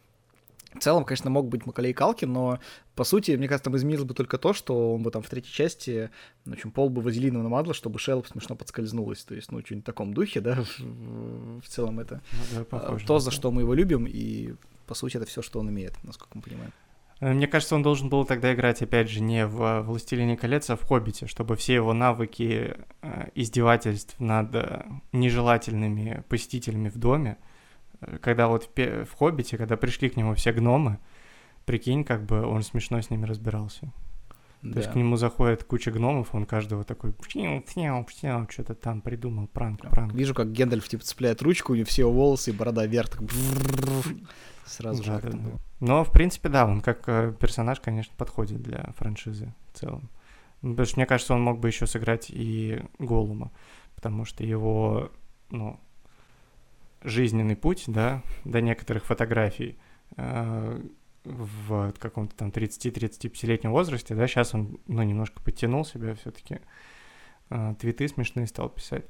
В 0.75 0.81
целом, 0.81 1.05
конечно, 1.05 1.31
мог 1.31 1.49
быть 1.49 1.67
Макалей 1.67 1.93
Калкин, 1.93 2.33
но, 2.33 2.59
по 2.95 3.05
сути, 3.05 3.33
мне 3.33 3.49
кажется, 3.49 3.65
там 3.65 3.77
изменилось 3.77 4.07
бы 4.07 4.15
только 4.15 4.39
то, 4.39 4.53
что 4.53 4.95
он 4.95 5.03
бы 5.03 5.11
там 5.11 5.23
в 5.23 5.29
третьей 5.29 5.53
части, 5.53 6.11
в 6.45 6.53
общем, 6.53 6.71
пол 6.71 6.89
бы 6.89 7.03
вазелином 7.03 7.43
намазал, 7.43 7.75
чтобы 7.75 7.99
Шелп 7.99 8.27
смешно 8.27 8.57
подскользнулась. 8.57 9.23
То 9.25 9.35
есть, 9.35 9.53
ну, 9.53 9.61
что-нибудь 9.61 9.85
в 9.85 9.87
таком 9.87 10.15
духе, 10.15 10.41
да, 10.41 10.65
в, 10.79 11.69
целом 11.69 12.01
это 12.01 12.23
ну, 12.33 12.59
да, 12.59 12.65
похоже, 12.65 13.07
то, 13.07 13.19
за 13.19 13.31
что 13.31 13.51
мы 13.51 13.63
его 13.63 13.75
любим, 13.75 14.07
и, 14.07 14.55
по 14.87 14.95
сути, 14.95 15.17
это 15.19 15.27
все, 15.27 15.43
что 15.43 15.61
он 15.61 15.71
имеет, 15.71 16.03
насколько 16.05 16.33
мы 16.37 16.43
понимаем. 16.43 16.73
Э, 17.21 17.35
мне 17.35 17.47
кажется, 17.47 17.75
он 17.75 17.83
должен 17.83 18.09
был 18.09 18.25
тогда 18.25 18.55
играть, 18.55 18.81
опять 18.83 19.11
же, 19.11 19.21
не 19.21 19.47
в 19.47 19.83
«Властелине 19.83 20.37
колец», 20.37 20.71
а 20.71 20.77
в 20.77 20.83
«Хоббите», 20.83 21.27
чтобы 21.27 21.57
все 21.57 21.75
его 21.75 21.93
навыки 21.93 22.77
э, 23.03 23.29
издевательств 23.35 24.19
над 24.19 24.55
э, 24.55 24.85
нежелательными 25.13 26.25
посетителями 26.29 26.89
в 26.89 26.97
доме— 26.97 27.37
когда 28.21 28.49
вот 28.49 28.71
в, 28.75 29.05
в 29.05 29.13
«Хоббите», 29.13 29.57
когда 29.57 29.77
пришли 29.77 30.09
к 30.09 30.17
нему 30.17 30.35
все 30.35 30.53
гномы, 30.53 30.99
прикинь, 31.65 32.05
как 32.05 32.25
бы 32.25 32.45
он 32.45 32.63
смешно 32.63 33.01
с 33.01 33.11
ними 33.11 33.27
разбирался. 33.27 33.93
Да. 34.63 34.75
То 34.75 34.79
есть 34.79 34.93
к 34.93 34.95
нему 34.95 35.17
заходит 35.17 35.65
куча 35.65 35.91
гномов, 35.91 36.35
он 36.35 36.47
каждого 36.47 36.85
такой 36.85 37.13
что-то 38.49 38.75
там 38.75 39.01
придумал, 39.01 39.49
пранк, 39.49 39.81
пранк. 39.81 40.15
Вижу, 40.15 40.35
как 40.35 40.53
Гендальф 40.53 40.89
типа 40.89 41.03
цепляет 41.03 41.43
ручку, 41.43 41.73
у 41.73 41.75
него 41.75 41.85
все 41.85 42.09
волосы 42.09 42.51
и 42.51 42.55
борода 42.55 42.87
вверх, 42.87 43.11
так 43.11 43.23
сразу 44.65 45.03
да, 45.03 45.21
же. 45.21 45.21
Да, 45.21 45.31
да. 45.31 45.51
Но, 45.81 46.05
в 46.05 46.13
принципе, 46.13 46.49
да, 46.49 46.65
он 46.65 46.81
как 46.81 47.07
персонаж, 47.39 47.81
конечно, 47.81 48.15
подходит 48.17 48.63
для 48.63 48.93
франшизы 48.97 49.53
в 49.73 49.79
целом. 49.79 50.09
Потому 50.61 50.87
что, 50.87 50.97
мне 50.97 51.07
кажется, 51.07 51.35
он 51.35 51.43
мог 51.43 51.59
бы 51.59 51.67
еще 51.67 51.89
сыграть 51.89 52.31
и 52.31 52.81
Голума, 53.01 53.51
потому 53.97 54.25
что 54.25 54.45
его, 54.45 55.11
ну, 55.51 55.81
жизненный 57.05 57.57
путь, 57.57 57.85
да, 57.87 58.23
до 58.45 58.61
некоторых 58.61 59.05
фотографий 59.05 59.79
э, 60.17 60.81
в 61.25 61.93
каком-то 61.99 62.35
там 62.37 62.49
30-35-летнем 62.49 63.71
возрасте, 63.71 64.15
да, 64.15 64.27
сейчас 64.27 64.55
он, 64.55 64.79
ну, 64.87 65.03
немножко 65.03 65.41
подтянул 65.43 65.85
себя 65.85 66.15
все-таки, 66.15 66.59
э, 67.51 67.75
твиты 67.81 68.09
смешные 68.09 68.47
стал 68.47 68.69
писать. 68.69 69.05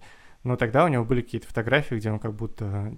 Но 0.44 0.56
тогда 0.56 0.84
у 0.84 0.88
него 0.88 1.04
были 1.04 1.22
какие-то 1.22 1.46
фотографии, 1.46 1.94
где 1.94 2.10
он 2.10 2.18
как 2.18 2.34
будто, 2.34 2.96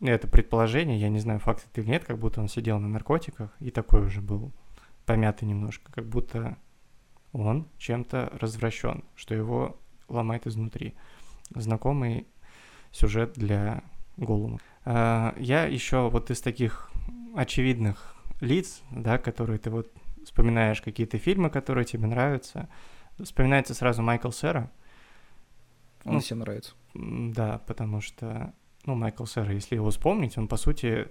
это 0.00 0.28
предположение, 0.28 1.00
я 1.00 1.08
не 1.08 1.18
знаю, 1.18 1.40
факт 1.40 1.66
это 1.70 1.80
или 1.80 1.88
нет, 1.88 2.04
как 2.04 2.18
будто 2.18 2.40
он 2.40 2.48
сидел 2.48 2.78
на 2.78 2.88
наркотиках 2.88 3.56
и 3.60 3.70
такой 3.70 4.04
уже 4.04 4.20
был 4.20 4.52
помятый 5.06 5.48
немножко, 5.48 5.90
как 5.92 6.06
будто 6.06 6.58
он 7.32 7.66
чем-то 7.78 8.32
развращен, 8.40 9.04
что 9.14 9.34
его 9.34 9.80
ломает 10.08 10.46
изнутри. 10.46 10.94
Знакомый 11.54 12.26
сюжет 12.90 13.32
для 13.34 13.82
Голума. 14.16 14.58
Я 14.84 15.66
еще 15.66 16.08
вот 16.08 16.30
из 16.30 16.40
таких 16.40 16.90
очевидных 17.34 18.14
лиц, 18.40 18.82
да, 18.90 19.18
которые 19.18 19.58
ты 19.58 19.70
вот 19.70 19.90
вспоминаешь 20.24 20.80
какие-то 20.80 21.18
фильмы, 21.18 21.50
которые 21.50 21.84
тебе 21.84 22.06
нравятся, 22.06 22.68
вспоминается 23.22 23.74
сразу 23.74 24.02
Майкл 24.02 24.30
Сера. 24.30 24.70
Он 26.04 26.14
ну, 26.14 26.20
всем 26.20 26.40
нравится. 26.40 26.72
Да, 26.94 27.60
потому 27.66 28.00
что, 28.00 28.52
ну, 28.84 28.94
Майкл 28.94 29.24
Сера, 29.24 29.52
если 29.52 29.76
его 29.76 29.90
вспомнить, 29.90 30.36
он, 30.36 30.48
по 30.48 30.56
сути, 30.56 31.08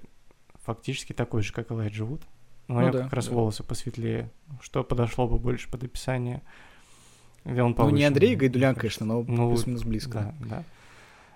фактически 0.55 1.13
такой 1.13 1.41
же, 1.43 1.53
как 1.53 1.71
Элайджа 1.71 2.05
Вуд. 2.05 2.21
Но 2.67 2.75
ну, 2.75 2.79
у 2.79 2.83
него 2.83 2.97
да, 2.97 3.03
как 3.03 3.13
раз 3.13 3.27
да. 3.27 3.33
волосы 3.33 3.63
посветлее, 3.63 4.31
что 4.61 4.83
подошло 4.83 5.27
бы 5.27 5.37
больше 5.39 5.69
под 5.69 5.83
описание. 5.83 6.41
Где 7.43 7.63
он 7.63 7.75
ну, 7.77 7.89
не 7.89 8.03
Андрей 8.03 8.35
Гайдулян, 8.35 8.75
конечно, 8.75 9.05
но 9.05 9.23
ну, 9.23 9.49
плюс-минус 9.49 9.83
близко. 9.83 10.33
Да, 10.39 10.47
да. 10.47 10.63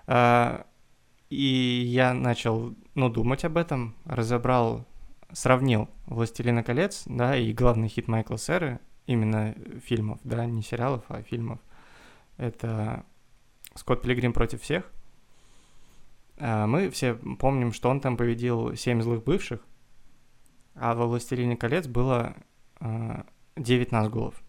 А, 0.06 0.66
и 1.28 1.82
я 1.86 2.14
начал, 2.14 2.74
ну, 2.94 3.08
думать 3.08 3.44
об 3.44 3.56
этом, 3.56 3.94
разобрал, 4.04 4.86
сравнил 5.32 5.88
«Властелина 6.06 6.62
колец», 6.62 7.02
да, 7.06 7.36
и 7.36 7.52
главный 7.52 7.88
хит 7.88 8.08
Майкла 8.08 8.38
Серы, 8.38 8.80
именно 9.06 9.54
фильмов, 9.84 10.20
да, 10.24 10.46
не 10.46 10.62
сериалов, 10.62 11.04
а 11.08 11.22
фильмов. 11.22 11.58
Это 12.36 13.04
«Скотт 13.74 14.02
Пилигрим 14.02 14.32
против 14.32 14.62
всех». 14.62 14.90
А 16.38 16.66
мы 16.66 16.90
все 16.90 17.14
помним, 17.14 17.72
что 17.72 17.88
он 17.88 18.00
там 18.00 18.16
победил 18.16 18.76
«Семь 18.76 19.02
злых 19.02 19.24
бывших», 19.24 19.60
а 20.74 20.94
во 20.94 21.06
«Властелине 21.06 21.56
колец» 21.56 21.86
было 21.86 22.36
9 22.80 23.92
а, 23.92 23.94
Назгулов. 23.94 24.42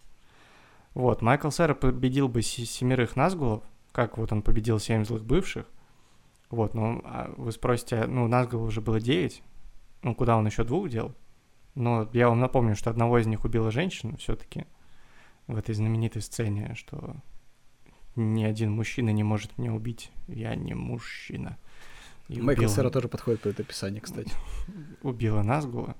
Вот, 0.93 1.21
Майкл 1.21 1.49
Сера 1.49 1.73
победил 1.73 2.27
бы 2.27 2.41
семерых 2.41 3.15
Назгулов, 3.15 3.63
как 3.91 4.17
вот 4.17 4.31
он 4.31 4.41
победил 4.41 4.79
семь 4.79 5.05
злых 5.05 5.23
бывших. 5.23 5.65
Вот, 6.49 6.73
ну, 6.73 7.01
а 7.03 7.33
вы 7.37 7.51
спросите, 7.51 8.05
ну, 8.07 8.27
Назгулов 8.27 8.69
уже 8.69 8.81
было 8.81 8.99
девять, 8.99 9.43
ну, 10.01 10.15
куда 10.15 10.37
он 10.37 10.45
еще 10.45 10.63
двух 10.63 10.89
делал? 10.89 11.13
Но 11.75 12.09
я 12.13 12.29
вам 12.29 12.39
напомню, 12.39 12.75
что 12.75 12.89
одного 12.89 13.19
из 13.19 13.27
них 13.27 13.43
убила 13.45 13.69
женщина 13.69 14.17
все-таки 14.17 14.65
в 15.47 15.57
этой 15.57 15.75
знаменитой 15.75 16.21
сцене, 16.21 16.73
что 16.75 17.17
ни 18.15 18.43
один 18.43 18.71
мужчина 18.71 19.11
не 19.11 19.23
может 19.23 19.57
меня 19.57 19.73
убить, 19.73 20.11
я 20.27 20.55
не 20.55 20.73
мужчина. 20.73 21.57
И 22.29 22.41
Майкл 22.41 22.61
убила... 22.61 22.73
Сера 22.73 22.89
тоже 22.89 23.07
подходит 23.07 23.41
под 23.41 23.53
это 23.53 23.63
описание, 23.63 24.01
кстати. 24.01 24.31
Убила 25.01 25.43
Назгула. 25.43 25.95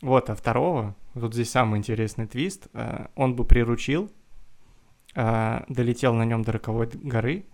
Вот, 0.00 0.30
а 0.30 0.34
второго, 0.34 0.94
вот 1.14 1.34
здесь 1.34 1.50
самый 1.50 1.78
интересный 1.78 2.26
твист, 2.26 2.68
э, 2.72 3.06
он 3.16 3.34
бы 3.34 3.44
приручил, 3.44 4.10
э, 5.16 5.64
долетел 5.68 6.14
на 6.14 6.24
нем 6.24 6.42
до 6.42 6.52
роковой 6.52 6.86
горы 6.86 7.46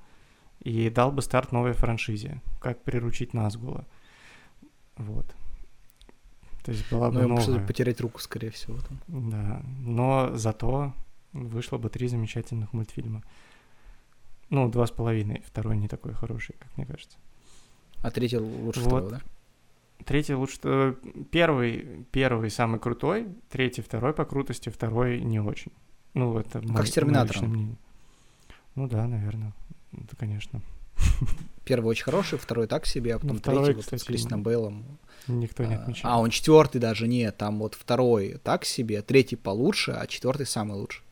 и 0.64 0.88
дал 0.90 1.12
бы 1.12 1.22
старт 1.22 1.53
новой 1.53 1.74
франшизе, 1.74 2.40
как 2.61 2.83
приручить 2.83 3.35
Назгула. 3.35 3.85
Вот. 4.96 5.27
То 6.64 6.72
есть 6.72 6.90
была 6.90 7.11
бы 7.11 7.22
ну, 7.22 7.37
новая... 7.37 7.66
потерять 7.66 8.00
руку, 8.00 8.20
скорее 8.20 8.50
всего. 8.50 8.79
Там. 8.79 9.31
Да, 9.31 9.62
но 9.81 10.31
зато 10.35 10.94
вышло 11.33 11.77
бы 11.77 11.90
три 11.90 12.09
замечательных 12.09 12.72
мультфильма. 12.72 13.22
Ну, 14.48 14.68
два 14.70 14.87
с 14.87 14.90
половиной. 14.90 15.42
Второй 15.46 15.77
не 15.77 15.88
такой 15.88 16.14
хороший, 16.14 16.55
как 16.59 16.74
мне 16.77 16.87
кажется. 16.87 17.18
А 18.03 18.11
третий 18.11 18.38
лучше 18.38 18.81
вот. 18.81 18.87
второго, 18.87 19.11
да? 19.11 19.20
Третий 20.05 20.35
лучше... 20.35 20.59
Э, 20.64 20.94
первый, 21.31 22.07
первый 22.11 22.50
самый 22.50 22.81
крутой, 22.81 23.29
третий 23.50 23.83
второй 23.83 24.14
по 24.14 24.24
крутости, 24.24 24.70
второй 24.70 25.20
не 25.20 25.40
очень. 25.40 25.72
Ну, 26.14 26.38
это 26.38 26.61
ну, 26.62 26.74
Как 26.74 26.87
с 26.87 26.90
Терминатором. 26.90 27.77
Ну 28.74 28.88
да, 28.88 29.07
наверное. 29.07 29.53
Это, 30.02 30.16
конечно. 30.16 30.62
Первый 31.64 31.87
очень 31.88 32.04
хороший, 32.04 32.38
второй 32.38 32.66
так 32.66 32.87
себе, 32.87 33.14
а 33.14 33.18
потом 33.18 33.37
ну, 33.37 33.38
второй, 33.38 33.64
третий 33.64 33.80
кстати, 33.80 33.94
вот 33.94 34.02
с 34.02 34.04
Кристином 34.04 34.42
Бейлом. 34.42 34.85
Никто 35.26 35.64
не 35.64 35.74
отмечал. 35.74 36.11
А, 36.11 36.18
он 36.20 36.30
четвертый 36.30 36.80
даже 36.80 37.09
нет, 37.09 37.37
там 37.37 37.59
вот 37.59 37.74
второй 37.74 38.38
так 38.44 38.64
себе, 38.64 39.00
третий 39.02 39.37
получше, 39.37 39.92
а 39.92 40.07
четвертый 40.07 40.46
самый 40.46 40.76
лучший. 40.76 41.02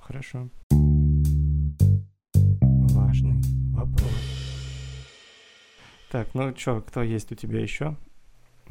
Хорошо. 0.00 0.48
Важный 2.60 3.40
вопрос. 3.72 4.10
Так, 6.10 6.34
ну 6.34 6.54
что, 6.56 6.80
кто 6.80 7.02
есть 7.02 7.30
у 7.30 7.34
тебя 7.34 7.60
еще? 7.60 7.94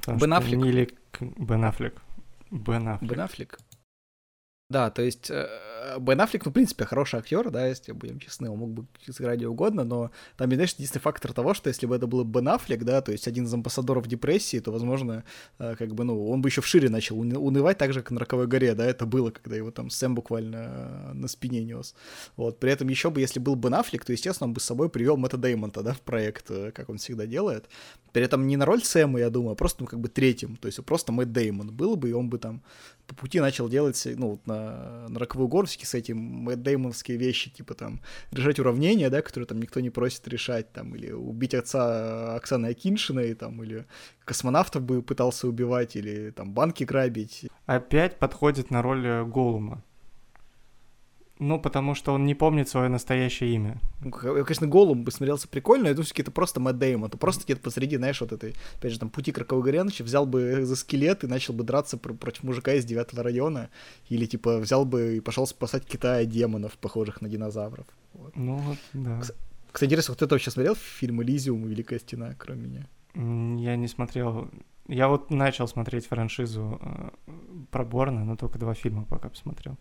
Бен 0.07 0.33
Аффлек. 0.33 0.65
Или 0.65 0.89
Бен 1.19 1.63
Аффлек. 1.63 2.01
Бен 2.51 2.87
Аффлек. 2.87 3.11
Бен 3.11 3.19
Аффлек. 3.21 3.59
Да, 4.69 4.89
то 4.89 5.01
есть 5.01 5.31
э, 5.31 5.47
Бен 5.97 6.19
Аффлек, 6.19 6.43
ну, 6.43 6.51
в 6.51 6.53
принципе, 6.53 6.83
хороший 6.83 7.19
актер, 7.19 7.49
да, 7.51 7.67
если 7.67 7.93
будем 7.93 8.19
честны, 8.19 8.49
он 8.49 8.59
мог 8.59 8.71
бы 8.71 8.85
сыграть 9.09 9.37
где 9.37 9.47
угодно, 9.47 9.85
но 9.85 10.11
там, 10.35 10.51
знаешь, 10.51 10.73
единственный 10.73 11.01
фактор 11.01 11.31
того, 11.31 11.53
что 11.53 11.69
если 11.69 11.85
бы 11.85 11.95
это 11.95 12.05
был 12.05 12.25
Бен 12.25 12.49
Аффлек, 12.49 12.83
да, 12.83 13.01
то 13.01 13.13
есть 13.13 13.29
один 13.29 13.45
из 13.45 13.53
амбассадоров 13.53 14.07
депрессии, 14.07 14.59
то, 14.59 14.73
возможно, 14.73 15.23
э, 15.59 15.75
как 15.77 15.95
бы, 15.95 16.03
ну, 16.03 16.29
он 16.29 16.41
бы 16.41 16.49
еще 16.49 16.59
в 16.59 16.67
шире 16.67 16.89
начал 16.89 17.17
унывать, 17.17 17.77
так 17.77 17.93
же, 17.93 18.01
как 18.01 18.11
на 18.11 18.19
Роковой 18.19 18.47
горе, 18.47 18.75
да, 18.75 18.85
это 18.85 19.05
было, 19.05 19.31
когда 19.31 19.55
его 19.55 19.71
там 19.71 19.89
Сэм 19.89 20.15
буквально 20.15 20.57
э, 20.57 21.13
на 21.13 21.29
спине 21.29 21.63
нес. 21.63 21.95
Вот, 22.35 22.59
при 22.59 22.69
этом 22.69 22.89
еще 22.89 23.09
бы, 23.09 23.21
если 23.21 23.39
был 23.39 23.55
Бен 23.55 23.73
Аффлек, 23.73 24.03
то, 24.03 24.11
естественно, 24.11 24.49
он 24.49 24.53
бы 24.53 24.59
с 24.59 24.65
собой 24.65 24.89
привел 24.89 25.15
Мэтта 25.15 25.37
Деймонта, 25.37 25.81
да, 25.81 25.93
в 25.93 26.01
проект, 26.01 26.51
как 26.73 26.89
он 26.89 26.97
всегда 26.97 27.25
делает. 27.25 27.69
При 28.11 28.21
этом 28.21 28.47
не 28.47 28.57
на 28.57 28.65
роль 28.65 28.83
Сэма, 28.83 29.19
я 29.19 29.29
думаю, 29.29 29.53
а 29.53 29.55
просто, 29.55 29.83
ну, 29.83 29.87
как 29.87 29.99
бы 30.01 30.09
третьим, 30.09 30.57
то 30.57 30.65
есть 30.65 30.83
просто 30.83 31.13
Мэтт 31.13 31.31
Деймон 31.31 31.71
был 31.71 31.95
бы, 31.95 32.09
и 32.09 32.13
он 32.13 32.29
бы 32.29 32.37
там 32.37 32.61
по 33.05 33.15
пути 33.15 33.39
начал 33.39 33.69
делать, 33.69 34.05
ну, 34.17 34.41
на, 34.45 34.56
на 35.09 35.19
роковую 35.19 35.47
горске 35.47 35.85
с 35.85 35.93
этим 35.93 36.17
Мэтт 36.17 36.67
вещи, 37.07 37.49
типа 37.49 37.73
там 37.73 38.01
решать 38.31 38.59
уравнения, 38.59 39.09
да, 39.09 39.21
которые 39.21 39.47
там 39.47 39.59
никто 39.59 39.79
не 39.79 39.89
просит 39.89 40.27
решать, 40.27 40.71
там, 40.73 40.95
или 40.95 41.11
убить 41.11 41.53
отца 41.53 42.35
Оксаны 42.35 42.67
Акиншиной, 42.67 43.33
там, 43.33 43.63
или 43.63 43.85
космонавтов 44.25 44.83
бы 44.83 45.01
пытался 45.01 45.47
убивать, 45.47 45.95
или 45.95 46.31
там 46.31 46.53
банки 46.53 46.83
грабить. 46.83 47.45
Опять 47.65 48.19
подходит 48.19 48.71
на 48.71 48.81
роль 48.81 49.05
э, 49.05 49.25
Голума. 49.25 49.83
Ну, 51.39 51.59
потому 51.59 51.93
что 51.93 52.13
он 52.13 52.25
не 52.25 52.33
помнит 52.33 52.67
свое 52.67 52.89
настоящее 52.89 53.53
имя. 53.53 53.79
Ну, 54.03 54.11
конечно, 54.11 54.65
Голум 54.65 55.03
бы 55.03 55.11
смотрелся 55.11 55.47
прикольно, 55.47 55.87
я 55.87 55.93
думаю, 55.93 56.09
это 56.15 56.31
просто 56.31 56.59
Мэтт 56.59 56.79
Дэймон. 56.79 57.09
Это 57.09 57.17
просто 57.17 57.43
где-то 57.43 57.61
посреди, 57.61 57.97
знаешь, 57.97 58.19
вот 58.21 58.31
этой, 58.31 58.55
опять 58.77 58.91
же, 58.91 58.99
там, 58.99 59.09
пути 59.09 59.31
к 59.31 59.37
роковой 59.37 59.63
горе 59.63 59.83
взял 59.83 60.25
бы 60.25 60.65
за 60.65 60.75
скелет 60.75 61.23
и 61.23 61.27
начал 61.27 61.53
бы 61.53 61.63
драться 61.63 61.97
пр- 61.97 62.15
против 62.15 62.43
мужика 62.43 62.73
из 62.73 62.85
девятого 62.85 63.21
района. 63.23 63.69
Или, 64.09 64.25
типа, 64.25 64.57
взял 64.57 64.85
бы 64.85 65.17
и 65.17 65.19
пошел 65.19 65.45
спасать 65.45 65.85
Китая 65.85 66.25
демонов, 66.25 66.77
похожих 66.77 67.21
на 67.21 67.29
динозавров. 67.29 67.85
Вот. 68.13 68.35
Ну, 68.35 68.55
вот, 68.57 68.77
да. 68.93 69.19
Кстати, 69.71 69.89
интересно, 69.89 70.15
кто-то 70.15 70.35
вообще 70.35 70.49
смотрел 70.49 70.75
фильм 70.75 71.21
«Элизиум» 71.21 71.67
«Великая 71.67 71.99
стена», 71.99 72.33
кроме 72.37 72.67
меня? 72.67 72.87
Я 73.61 73.75
не 73.75 73.87
смотрел. 73.87 74.49
Я 74.87 75.07
вот 75.07 75.29
начал 75.29 75.67
смотреть 75.67 76.07
франшизу 76.07 76.79
э, 76.81 77.09
про 77.71 77.83
Борна, 77.83 78.23
но 78.23 78.35
только 78.35 78.57
два 78.57 78.73
фильма 78.73 79.05
пока 79.05 79.29
посмотрел. 79.29 79.77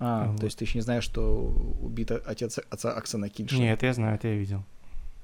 А, 0.00 0.28
вот. 0.28 0.40
то 0.40 0.44
есть 0.46 0.58
ты 0.58 0.64
еще 0.64 0.78
не 0.78 0.82
знаешь, 0.82 1.04
что 1.04 1.54
убит 1.80 2.10
отец 2.10 2.58
отца 2.70 2.92
Оксана 2.92 3.28
Киншина? 3.28 3.60
Нет, 3.60 3.82
я 3.82 3.92
знаю, 3.92 4.14
это 4.14 4.28
я 4.28 4.34
видел. 4.34 4.64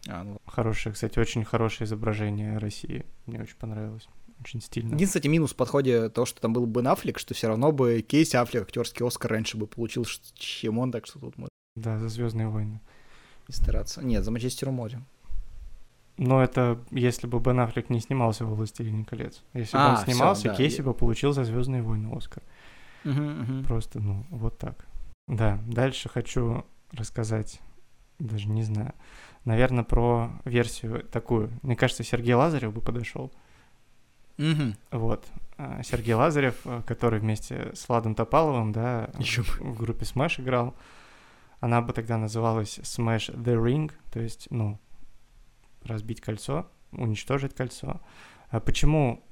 А, 0.06 0.22
ну... 0.22 0.38
Хорошее, 0.46 0.92
кстати, 0.92 1.18
очень 1.18 1.44
хорошее 1.44 1.86
изображение 1.86 2.58
России. 2.58 3.06
Мне 3.24 3.40
очень 3.40 3.56
понравилось. 3.56 4.06
Очень 4.38 4.60
стильно. 4.60 4.88
Единственный, 4.88 5.06
кстати, 5.06 5.26
минус 5.28 5.52
в 5.52 5.56
подходе 5.56 6.10
то, 6.10 6.26
что 6.26 6.42
там 6.42 6.52
был 6.52 6.66
Бен 6.66 6.88
Аффлек, 6.88 7.18
что 7.18 7.32
все 7.32 7.48
равно 7.48 7.72
бы 7.72 8.02
Кейси 8.02 8.36
Аффлек 8.36 8.64
актерский 8.64 9.06
Оскар 9.06 9.30
раньше 9.30 9.56
бы 9.56 9.66
получил, 9.66 10.04
чем 10.34 10.78
он, 10.78 10.92
так 10.92 11.06
что 11.06 11.18
тут 11.18 11.38
можно... 11.38 11.48
Да, 11.76 11.98
за 11.98 12.08
Звездные 12.10 12.48
войны. 12.48 12.80
И 13.48 13.52
стараться. 13.52 14.04
Нет, 14.04 14.24
за 14.24 14.30
Манчестер 14.30 14.70
море. 14.70 15.00
Но 16.18 16.42
это 16.42 16.78
если 16.90 17.26
бы 17.26 17.40
Бен 17.40 17.60
Аффлек 17.60 17.90
не 17.90 18.00
снимался 18.00 18.44
в 18.44 18.54
«Властелине 18.54 19.04
колец». 19.04 19.42
Если 19.54 19.76
а, 19.76 19.88
бы 19.88 19.98
он 19.98 20.04
снимался, 20.04 20.40
всё, 20.40 20.48
да. 20.50 20.54
Кейси 20.54 20.82
бы 20.82 20.94
получил 20.94 21.32
за 21.32 21.44
Звездные 21.44 21.82
войны 21.82 22.14
Оскар. 22.14 22.42
Просто, 23.66 24.00
ну, 24.00 24.26
вот 24.30 24.58
так. 24.58 24.86
Да, 25.28 25.58
дальше 25.66 26.08
хочу 26.08 26.64
рассказать, 26.92 27.60
даже 28.18 28.48
не 28.48 28.62
знаю, 28.62 28.94
наверное, 29.44 29.84
про 29.84 30.30
версию 30.44 31.04
такую. 31.04 31.50
Мне 31.62 31.76
кажется, 31.76 32.04
Сергей 32.04 32.34
Лазарев 32.34 32.72
бы 32.72 32.80
подошел. 32.80 33.32
Угу. 34.38 34.74
Вот. 34.92 35.26
А, 35.56 35.82
Сергей 35.82 36.14
Лазарев, 36.14 36.56
э, 36.64 36.82
который 36.86 37.20
вместе 37.20 37.70
с 37.74 37.88
Владом 37.88 38.14
Топаловым, 38.14 38.72
да, 38.72 39.10
Еще 39.18 39.42
в 39.42 39.78
группе 39.78 40.04
Smash 40.04 40.40
играл, 40.40 40.74
она 41.60 41.80
бы 41.80 41.92
тогда 41.92 42.18
называлась 42.18 42.78
Smash 42.80 43.34
the 43.34 43.56
Ring, 43.56 43.90
то 44.12 44.20
есть, 44.20 44.48
ну, 44.50 44.78
разбить 45.82 46.20
кольцо, 46.20 46.68
уничтожить 46.92 47.54
кольцо. 47.54 48.00
А 48.50 48.60
почему 48.60 49.24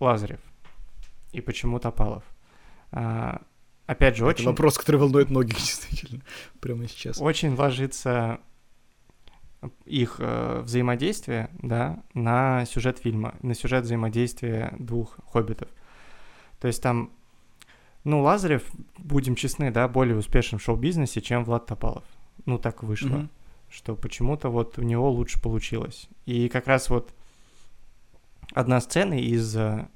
Лазарев 0.00 0.40
и 1.32 1.40
почему 1.40 1.78
Топалов? 1.78 2.24
А, 2.92 3.40
опять 3.86 4.16
же, 4.16 4.24
очень... 4.26 4.42
Это 4.42 4.50
вопрос, 4.50 4.78
который 4.78 4.96
волнует 4.96 5.30
многих, 5.30 5.56
действительно, 5.56 6.22
прямо 6.60 6.86
сейчас. 6.86 7.20
Очень 7.20 7.54
ложится 7.54 8.40
их 9.86 10.16
э, 10.18 10.60
взаимодействие, 10.64 11.48
да, 11.62 12.02
на 12.14 12.64
сюжет 12.66 12.98
фильма, 12.98 13.34
на 13.42 13.54
сюжет 13.54 13.84
взаимодействия 13.84 14.74
двух 14.78 15.18
хоббитов. 15.30 15.68
То 16.60 16.66
есть 16.66 16.82
там, 16.82 17.10
ну, 18.04 18.20
Лазарев, 18.20 18.64
будем 18.98 19.36
честны, 19.36 19.70
да, 19.70 19.88
более 19.88 20.16
успешен 20.16 20.58
в 20.58 20.62
шоу-бизнесе, 20.62 21.20
чем 21.20 21.44
Влад 21.44 21.66
Топалов. 21.66 22.04
Ну, 22.44 22.58
так 22.58 22.82
вышло, 22.82 23.08
mm-hmm. 23.08 23.28
что 23.70 23.94
почему-то 23.94 24.48
вот 24.48 24.78
у 24.78 24.82
него 24.82 25.10
лучше 25.10 25.40
получилось. 25.40 26.08
И 26.26 26.48
как 26.48 26.66
раз 26.66 26.90
вот 26.90 27.14
одна 28.52 28.80
сцена 28.80 29.14
из 29.14 29.56
Э, 29.56 29.86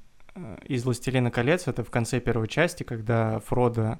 из 0.65 0.85
«Властелина 0.85 1.31
колец» 1.31 1.69
это 1.69 1.83
в 1.85 1.91
конце 1.91 2.21
первой 2.21 2.49
части, 2.49 2.83
когда 2.83 3.41
Фродо 3.41 3.99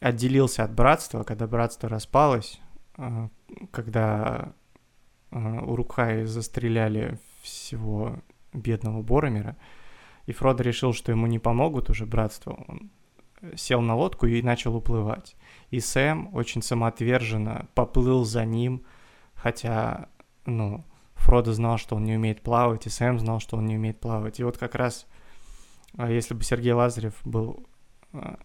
отделился 0.00 0.64
от 0.64 0.72
братства, 0.74 1.22
когда 1.22 1.46
братство 1.46 1.88
распалось, 1.88 2.60
э, 2.98 3.28
когда 3.70 4.52
э, 5.30 5.38
Урукхаи 5.38 6.24
застреляли 6.24 7.18
всего 7.42 8.18
бедного 8.52 9.02
Боромира, 9.02 9.56
и 10.26 10.32
Фродо 10.32 10.62
решил, 10.62 10.92
что 10.92 11.12
ему 11.12 11.26
не 11.26 11.38
помогут 11.38 11.90
уже 11.90 12.06
братство, 12.06 12.64
он 12.68 12.90
сел 13.56 13.80
на 13.80 13.94
лодку 13.94 14.26
и 14.26 14.40
начал 14.42 14.74
уплывать. 14.74 15.36
И 15.70 15.80
Сэм 15.80 16.34
очень 16.34 16.62
самоотверженно 16.62 17.68
поплыл 17.74 18.24
за 18.24 18.44
ним, 18.44 18.84
хотя, 19.34 20.08
ну, 20.46 20.84
Фродо 21.14 21.52
знал, 21.52 21.78
что 21.78 21.96
он 21.96 22.04
не 22.04 22.16
умеет 22.16 22.42
плавать, 22.42 22.86
и 22.86 22.90
Сэм 22.90 23.18
знал, 23.18 23.40
что 23.40 23.56
он 23.56 23.66
не 23.66 23.76
умеет 23.76 24.00
плавать. 24.00 24.40
И 24.40 24.44
вот 24.44 24.56
как 24.56 24.74
раз 24.74 25.06
если 25.98 26.34
бы 26.34 26.42
Сергей 26.42 26.72
Лазарев 26.72 27.14
был 27.24 27.66
а, 28.12 28.38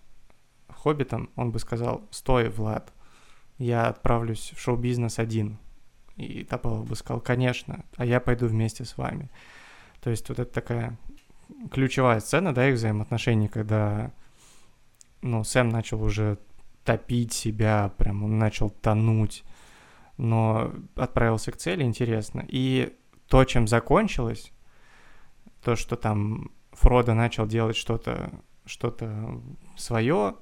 хоббитом, 0.67 1.29
он 1.35 1.51
бы 1.51 1.59
сказал, 1.59 2.07
стой, 2.11 2.49
Влад, 2.49 2.93
я 3.57 3.87
отправлюсь 3.87 4.53
в 4.55 4.59
шоу-бизнес 4.59 5.19
один. 5.19 5.57
И 6.15 6.43
Топалов 6.43 6.85
бы 6.85 6.95
сказал, 6.95 7.21
конечно, 7.21 7.85
а 7.95 8.05
я 8.05 8.19
пойду 8.19 8.47
вместе 8.47 8.85
с 8.85 8.97
вами. 8.97 9.29
То 10.01 10.09
есть 10.09 10.27
вот 10.29 10.39
это 10.39 10.51
такая 10.51 10.97
ключевая 11.71 12.19
сцена, 12.19 12.53
да, 12.53 12.67
их 12.67 12.75
взаимоотношений, 12.75 13.47
когда 13.47 14.11
ну, 15.21 15.43
Сэм 15.43 15.69
начал 15.69 16.01
уже 16.03 16.37
топить 16.83 17.33
себя, 17.33 17.91
прям 17.97 18.23
он 18.23 18.37
начал 18.37 18.69
тонуть, 18.69 19.43
но 20.17 20.73
отправился 20.95 21.51
к 21.51 21.57
цели, 21.57 21.83
интересно. 21.83 22.45
И 22.47 22.95
то, 23.27 23.43
чем 23.45 23.67
закончилось, 23.67 24.51
то, 25.63 25.75
что 25.75 25.95
там 25.95 26.51
Фродо 26.79 27.13
начал 27.13 27.45
делать 27.45 27.75
что-то 27.75 28.31
что-то 28.65 29.41
свое, 29.75 30.35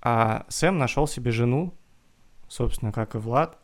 а 0.00 0.44
Сэм 0.48 0.78
нашел 0.78 1.06
себе 1.06 1.30
жену, 1.30 1.74
собственно, 2.48 2.92
как 2.92 3.14
и 3.14 3.18
Влад. 3.18 3.58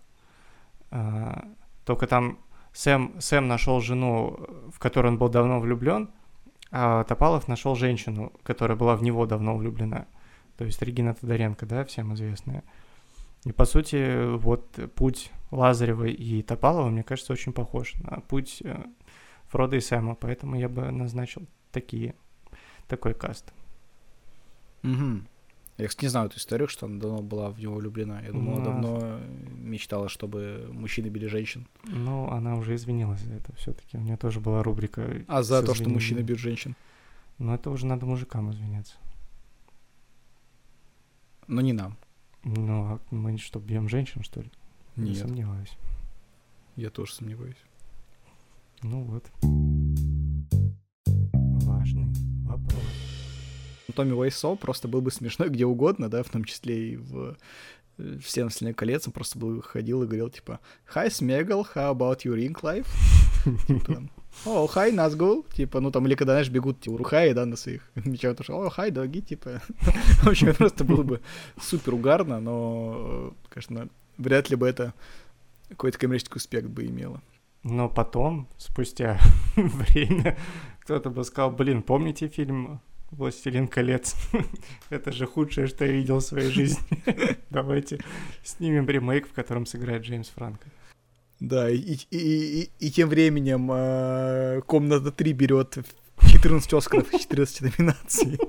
А, 0.91 1.45
только 1.85 2.07
там 2.07 2.39
Сэм, 2.73 3.21
Сэм 3.21 3.49
нашел 3.49 3.81
жену, 3.81 4.39
в 4.73 4.79
которую 4.79 5.13
он 5.13 5.19
был 5.19 5.29
давно 5.29 5.59
влюблен, 5.59 6.11
а 6.71 7.05
Топалов 7.05 7.49
нашел 7.49 7.75
женщину, 7.75 8.33
которая 8.43 8.77
была 8.77 8.95
в 8.95 9.03
него 9.03 9.27
давно 9.27 9.57
влюблена. 9.57 10.07
То 10.57 10.65
есть 10.65 10.83
Регина 10.83 11.15
Тодоренко, 11.15 11.67
да, 11.67 11.85
всем 11.85 12.15
известная. 12.15 12.63
И, 13.45 13.53
по 13.53 13.65
сути, 13.65 14.37
вот 14.37 14.79
путь 14.95 15.33
Лазаревой 15.51 16.13
и 16.13 16.43
Топалова, 16.43 16.89
мне 16.91 17.03
кажется, 17.03 17.33
очень 17.33 17.53
похож 17.53 17.95
на 17.95 18.21
путь 18.21 18.61
э, 18.65 18.85
Фрода 19.47 19.77
и 19.77 19.81
Сэма, 19.81 20.15
поэтому 20.15 20.57
я 20.57 20.69
бы 20.69 20.91
назначил 20.91 21.47
такие, 21.75 22.15
такой 22.89 23.15
каст. 23.15 23.53
Угу. 24.83 25.23
Я, 25.77 25.89
кстати, 25.89 26.05
не 26.05 26.09
знаю 26.09 26.29
эту 26.29 26.39
историю, 26.39 26.69
что 26.69 26.87
она 26.87 27.01
давно 27.01 27.21
была 27.21 27.51
в 27.51 27.59
него 27.59 27.75
влюблена. 27.75 28.23
Я 28.23 28.31
думала, 28.33 28.59
Ну, 28.59 28.65
давно 28.65 29.21
мечтала, 29.59 30.09
чтобы 30.09 30.69
мужчины 30.73 31.09
били 31.09 31.27
женщин. 31.27 31.67
Ну, 31.85 32.31
она 32.31 32.55
уже 32.57 32.77
извинилась 32.77 33.21
за 33.21 33.35
это 33.35 33.53
все-таки. 33.57 33.97
У 33.99 34.01
нее 34.01 34.17
тоже 34.17 34.41
была 34.41 34.63
рубрика. 34.63 35.25
А 35.27 35.43
за 35.43 35.63
то, 35.63 35.75
что 35.75 35.89
мужчины 35.89 36.21
бьют 36.21 36.39
женщин. 36.39 36.77
Ну, 37.39 37.53
это 37.53 37.71
уже 37.71 37.87
надо 37.87 38.07
мужикам 38.07 38.53
извиняться. 38.53 38.95
Но 41.49 41.61
не 41.61 41.73
нам. 41.73 41.97
Ну, 42.45 42.85
а 42.85 43.01
мы 43.11 43.37
что, 43.39 43.59
бьем 43.59 43.89
женщин, 43.89 44.23
что 44.23 44.43
ли? 44.43 44.51
Не 44.97 45.11
Нет, 45.11 45.19
сомневаюсь. 45.19 45.77
я 46.77 46.91
тоже 46.91 47.13
сомневаюсь. 47.15 47.57
Ну 48.83 49.03
вот. 49.03 49.25
Вопрос. 52.57 52.83
Томми 53.95 54.13
Уайсо 54.13 54.55
просто 54.55 54.89
был 54.89 55.01
бы 55.01 55.11
смешной 55.11 55.49
где 55.49 55.67
угодно, 55.67 56.09
да, 56.09 56.23
в 56.23 56.29
том 56.29 56.45
числе 56.45 56.93
и 56.93 56.97
в 56.97 57.37
э, 57.99 58.19
«Всем 58.23 58.47
остальным 58.47 58.75
колец», 58.75 59.07
он 59.07 59.13
просто 59.13 59.39
бы 59.39 59.63
ходил 59.63 60.03
и 60.03 60.07
говорил, 60.07 60.31
типа, 60.31 60.61
«Hi, 60.95 61.11
Смегал, 61.11 61.67
how 61.75 61.93
about 61.93 62.23
your 62.25 62.37
ring 62.37 62.57
life?» 62.63 62.87
«О, 64.47 64.69
hi, 64.73 64.93
Назгул», 64.93 65.45
типа, 65.55 65.81
ну 65.81 65.91
там, 65.91 66.07
или 66.07 66.15
когда, 66.15 66.35
знаешь, 66.35 66.49
бегут, 66.49 66.81
типа, 66.81 66.95
урухаи, 66.95 67.33
да, 67.33 67.45
на 67.45 67.57
своих 67.57 67.91
мечах, 67.95 68.37
то 68.37 68.45
что, 68.45 68.55
«О, 68.55 68.69
hi, 68.69 68.91
доги», 68.91 69.21
типа. 69.21 69.61
В 70.23 70.29
общем, 70.29 70.49
это 70.49 70.59
просто 70.59 70.85
было 70.85 71.03
бы 71.03 71.21
супер 71.61 71.95
угарно, 71.95 72.41
но, 72.41 73.33
э, 73.47 73.51
конечно, 73.51 73.89
вряд 74.17 74.49
ли 74.51 74.57
бы 74.57 74.69
это 74.69 74.95
какой-то 75.69 75.99
коммерческий 75.99 76.37
успех 76.37 76.71
бы 76.71 76.87
имело. 76.87 77.21
Но 77.65 77.89
потом, 77.89 78.47
спустя 78.59 79.19
время, 79.57 80.37
кто-то 80.85 81.11
бы 81.11 81.25
сказал, 81.25 81.51
блин, 81.51 81.83
помните 81.83 82.29
фильм 82.29 82.81
«Властелин 83.11 83.69
колец»? 83.69 84.15
Это 84.91 85.13
же 85.13 85.27
худшее, 85.27 85.67
что 85.67 85.85
я 85.87 85.93
видел 85.93 86.19
в 86.19 86.23
своей 86.25 86.51
жизни. 86.51 87.03
Давайте 87.51 88.01
снимем 88.43 88.87
ремейк, 88.87 89.27
в 89.27 89.33
котором 89.33 89.65
сыграет 89.67 90.03
Джеймс 90.03 90.29
Франко. 90.29 90.69
Да, 91.41 91.71
и, 91.71 91.77
и, 91.79 91.97
и, 92.11 92.71
и- 92.79 92.91
тем 92.91 93.09
временем 93.09 93.71
э, 93.73 94.61
«Комната 94.67 95.09
3» 95.09 95.33
берет 95.33 95.79
14 96.21 96.73
Оскаров 96.75 97.13
и 97.13 97.19
14 97.19 97.63
номинаций. 97.79 98.39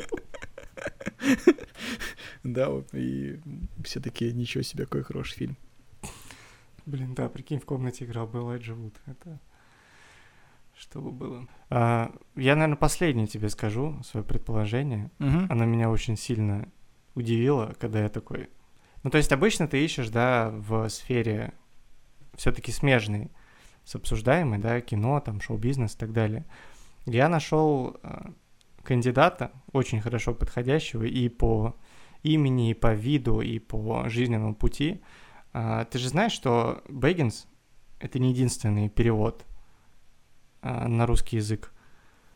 Да, 2.44 2.70
вот, 2.70 2.94
и 2.94 3.40
все 3.84 4.00
такие, 4.00 4.32
ничего 4.32 4.62
себе, 4.62 4.84
какой 4.86 5.02
хороший 5.04 5.36
фильм. 5.36 5.58
Блин, 6.86 7.16
да, 7.16 7.28
прикинь, 7.28 7.60
в 7.60 7.66
комнате 7.66 8.06
играл 8.06 8.28
бы 8.28 8.38
Элайджа 8.38 8.76
Вуд. 8.76 8.94
Это 9.08 9.40
что 10.78 11.02
бы 11.02 11.12
было? 11.12 11.48
А, 11.70 12.12
я, 12.36 12.56
наверное, 12.56 12.76
последнее 12.78 13.28
тебе 13.28 13.50
скажу, 13.50 14.02
свое 14.04 14.26
предположение. 14.26 15.10
Оно 15.20 15.66
меня 15.66 15.90
очень 15.90 16.18
сильно 16.18 16.70
удивило, 17.16 17.74
когда 17.80 18.02
я 18.02 18.10
такой... 18.10 18.50
Ну, 19.04 19.10
то 19.10 19.18
есть 19.18 19.32
обычно 19.32 19.68
ты 19.68 19.84
ищешь, 19.84 20.10
да, 20.10 20.50
в 20.52 20.90
сфере 20.90 21.54
все-таки 22.36 22.72
смежной 22.72 23.32
с 23.84 23.96
обсуждаемой, 23.96 24.60
да, 24.60 24.82
кино, 24.82 25.20
там, 25.20 25.40
шоу-бизнес 25.40 25.96
и 25.96 25.98
так 25.98 26.12
далее. 26.12 26.46
Я 27.06 27.30
нашел 27.30 27.98
э, 28.02 28.32
кандидата, 28.84 29.52
очень 29.72 30.02
хорошо 30.02 30.34
подходящего 30.34 31.04
и 31.04 31.30
по 31.30 31.76
имени, 32.24 32.72
и 32.72 32.74
по 32.74 32.94
виду, 32.94 33.42
и 33.42 33.60
по 33.60 34.10
жизненному 34.10 34.56
пути. 34.56 35.02
А, 35.54 35.86
ты 35.86 36.00
же 36.00 36.10
знаешь, 36.10 36.32
что 36.32 36.84
Бэггинс— 36.90 37.48
это 38.00 38.18
не 38.18 38.32
единственный 38.32 38.90
перевод 38.90 39.46
а, 39.46 39.55
на 40.66 41.06
русский 41.06 41.38
язык. 41.38 41.72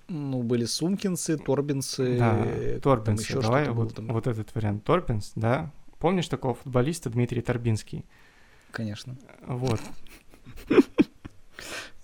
Ну, 0.07 0.41
были 0.41 0.65
Сумкинсы, 0.65 1.37
Торбинсы, 1.37 2.17
Да, 2.17 2.47
Торбинс, 2.81 3.21
еще 3.21 3.41
давай 3.41 3.63
что-то 3.65 3.75
было 3.75 3.85
вот, 3.85 3.95
там. 3.95 4.07
вот 4.07 4.27
этот 4.27 4.55
вариант. 4.55 4.83
Торбинс, 4.83 5.33
да. 5.35 5.71
Помнишь 5.99 6.27
такого 6.27 6.55
футболиста 6.55 7.09
Дмитрий 7.09 7.41
Торбинский? 7.41 8.05
Конечно. 8.71 9.17
Вот. 9.45 9.79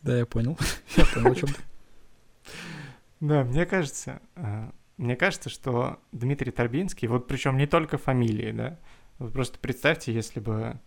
Да, 0.03 0.17
я 0.19 0.25
понял. 0.27 0.55
Я 0.97 1.05
понял, 1.05 1.31
о 1.31 1.35
чем 1.35 1.49
ты. 1.49 1.61
Да, 3.21 3.43
мне 3.43 3.65
кажется, 3.65 4.21
а, 4.35 4.71
мне 4.97 5.15
кажется, 5.15 5.49
что 5.49 5.99
Дмитрий 6.11 6.51
Торбинский, 6.51 7.07
вот 7.07 7.27
причем 7.27 7.57
не 7.57 7.65
только 7.65 7.97
фамилии, 7.97 8.51
да, 8.51 8.79
вот 9.17 9.33
просто 9.33 9.57
представьте, 9.57 10.13
если 10.13 10.39
бы 10.39 10.79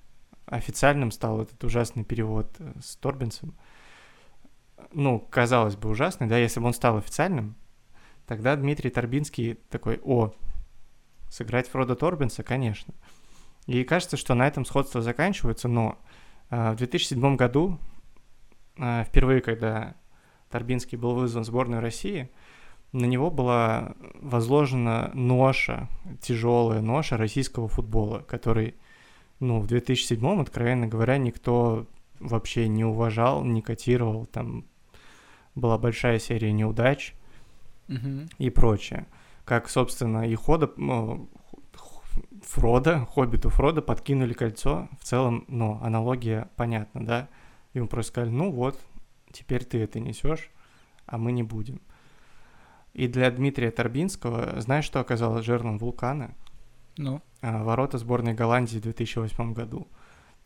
официальным 0.46 1.11
стал 1.11 1.42
этот 1.42 1.62
ужасный 1.64 2.05
перевод 2.05 2.55
э, 2.59 2.72
с 2.81 2.96
Торбинсом, 2.96 3.55
ну, 4.93 5.21
казалось 5.31 5.77
бы, 5.77 5.88
ужасный, 5.91 6.27
да, 6.27 6.38
если 6.38 6.61
бы 6.61 6.67
он 6.67 6.73
стал 6.73 6.97
официальным, 6.97 7.57
тогда 8.27 8.57
Дмитрий 8.57 8.91
Торбинский 8.91 9.55
такой, 9.71 10.01
о, 10.05 10.33
сыграть 11.31 11.69
Фрода 11.69 11.95
Торбинса, 11.95 12.43
конечно. 12.43 12.95
И 13.67 13.85
кажется, 13.85 14.17
что 14.17 14.35
на 14.35 14.47
этом 14.47 14.64
сходство 14.64 15.03
заканчивается, 15.03 15.69
но 15.69 15.99
а, 16.51 16.73
в 16.73 16.77
2007 16.77 17.37
году, 17.37 17.79
а, 18.79 19.05
впервые, 19.05 19.41
когда 19.41 19.95
Торбинский 20.51 20.97
был 20.97 21.14
вызван 21.14 21.43
в 21.43 21.47
сборную 21.47 21.83
России, 21.83 22.31
на 22.93 23.05
него 23.05 23.31
была 23.31 23.95
возложена 24.14 25.11
ноша, 25.12 25.88
тяжелая 26.23 26.81
ноша 26.81 27.19
российского 27.19 27.69
футбола, 27.69 28.21
который, 28.21 28.75
ну, 29.41 29.61
в 29.61 29.67
2007, 29.67 30.41
откровенно 30.41 30.87
говоря, 30.87 31.19
никто 31.19 31.87
вообще 32.21 32.69
не 32.69 32.85
уважал, 32.85 33.45
не 33.45 33.63
котировал, 33.63 34.27
там 34.27 34.65
была 35.55 35.79
большая 35.79 36.19
серия 36.19 36.53
неудач 36.53 37.15
Мгм. 37.89 38.29
и 38.39 38.51
прочее. 38.51 39.07
Как, 39.45 39.69
собственно, 39.69 40.29
и 40.29 40.35
Хода, 40.35 40.71
ну, 40.77 41.29
Фрода, 42.43 43.07
Хоббиту 43.07 43.51
Фрода 43.51 43.83
подкинули 43.83 44.33
кольцо. 44.33 44.89
В 45.01 45.05
целом, 45.05 45.45
ну, 45.49 45.79
аналогия 45.83 46.49
понятна, 46.57 47.05
да? 47.05 47.29
Ему 47.75 47.89
просто 47.89 48.13
сказали, 48.13 48.31
ну 48.31 48.51
вот, 48.51 48.79
теперь 49.33 49.65
ты 49.65 49.79
это 49.81 50.01
несешь, 50.01 50.51
а 51.07 51.19
мы 51.19 51.33
не 51.33 51.43
будем. 51.43 51.81
И 52.95 53.07
для 53.07 53.31
Дмитрия 53.31 53.71
Торбинского, 53.71 54.61
знаешь, 54.61 54.85
что 54.85 55.01
оказалось 55.01 55.45
жерлом 55.45 55.79
вулкана? 55.79 56.35
Ну, 56.97 57.23
А, 57.41 57.63
ворота 57.63 57.99
сборной 57.99 58.35
Голландии 58.35 58.79
в 58.79 58.83
2008 58.83 59.53
году. 59.53 59.87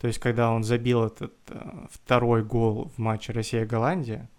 То 0.03 0.07
есть, 0.07 0.19
когда 0.19 0.51
он 0.51 0.65
забил 0.65 1.05
этот 1.05 1.33
э, 1.47 1.87
второй 1.89 2.43
гол 2.43 2.91
в 2.93 2.97
матче 2.97 3.31
Россия-Голландия, 3.31 4.29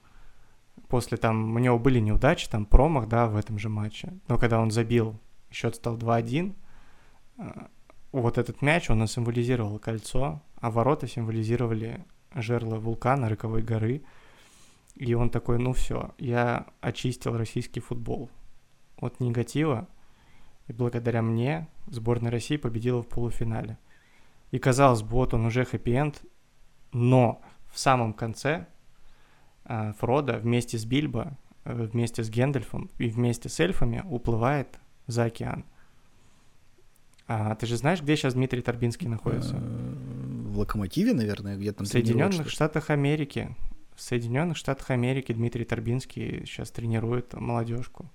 после 0.89 1.17
там 1.17 1.57
у 1.57 1.59
него 1.59 1.79
были 1.79 2.01
неудачи, 2.01 2.51
там 2.51 2.67
промах, 2.67 3.09
да, 3.09 3.29
в 3.29 3.37
этом 3.39 3.59
же 3.59 3.71
матче, 3.71 4.13
но 4.29 4.37
когда 4.37 4.61
он 4.61 4.71
забил, 4.71 5.19
счет 5.51 5.77
стал 5.77 5.97
2-1, 5.97 6.55
э, 7.39 7.43
вот 8.13 8.37
этот 8.37 8.61
мяч, 8.61 8.91
он 8.91 9.07
символизировал 9.07 9.79
кольцо, 9.79 10.43
а 10.57 10.71
ворота 10.71 11.09
символизировали 11.09 12.05
жерло 12.35 12.77
вулкана, 12.77 13.31
Роковой 13.31 13.63
горы, 13.63 14.03
и 14.97 15.15
он 15.15 15.31
такой, 15.31 15.59
ну 15.59 15.73
все, 15.73 16.15
я 16.19 16.67
очистил 16.83 17.39
российский 17.39 17.81
футбол 17.81 18.29
от 18.99 19.19
негатива, 19.19 19.89
и 20.67 20.75
благодаря 20.75 21.23
мне 21.23 21.69
сборная 21.87 22.31
России 22.31 22.59
победила 22.59 23.03
в 23.03 23.09
полуфинале. 23.09 23.79
И 24.55 24.59
казалось 24.61 25.03
бы, 25.03 25.09
вот 25.09 25.35
он 25.35 25.47
уже 25.47 25.65
хэппи-энд, 25.65 26.23
но 26.93 27.43
в 27.73 27.77
самом 27.77 28.13
конце 28.13 28.69
а, 29.65 29.95
Фродо 29.95 30.39
вместе 30.39 30.79
с 30.79 30.85
Бильбо, 30.85 31.37
э, 31.65 31.89
вместе 31.93 32.23
с 32.23 32.31
Гендальфом 32.31 32.89
и 32.99 33.09
вместе 33.09 33.49
с 33.49 33.59
эльфами 33.59 34.05
уплывает 34.09 34.79
за 35.09 35.25
океан. 35.25 35.65
А 37.27 37.57
ты 37.57 37.67
же 37.67 37.77
знаешь, 37.77 38.01
где 38.01 38.15
сейчас 38.15 38.35
Дмитрий 38.35 38.63
Торбинский 38.63 39.09
находится? 39.09 39.57
э, 39.57 39.95
в 40.53 40.57
Локомотиве, 40.61 41.15
наверное, 41.15 41.57
где 41.57 41.73
там 41.73 41.85
В 41.85 41.89
Соединенных? 41.89 42.49
Штатах 42.49 42.91
Америки. 42.91 43.57
В 43.97 44.03
Соединенных 44.03 44.57
Штатах 44.57 44.91
Америки 44.91 45.33
Дмитрий 45.33 45.65
Торбинский 45.65 46.47
сейчас 46.47 46.71
тренирует 46.71 47.35
молодежку. 47.35 48.09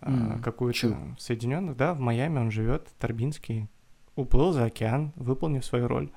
mm, 0.00 0.42
какую-то 0.42 0.98
в 1.16 1.22
Соединенных, 1.22 1.76
да, 1.76 1.94
в 1.94 2.00
Майами 2.00 2.40
он 2.40 2.50
живет, 2.50 2.88
Торбинский, 2.98 3.68
уплыл 4.16 4.52
за 4.52 4.64
океан, 4.64 5.12
выполнив 5.16 5.64
свою 5.64 5.88
роль. 5.88 6.10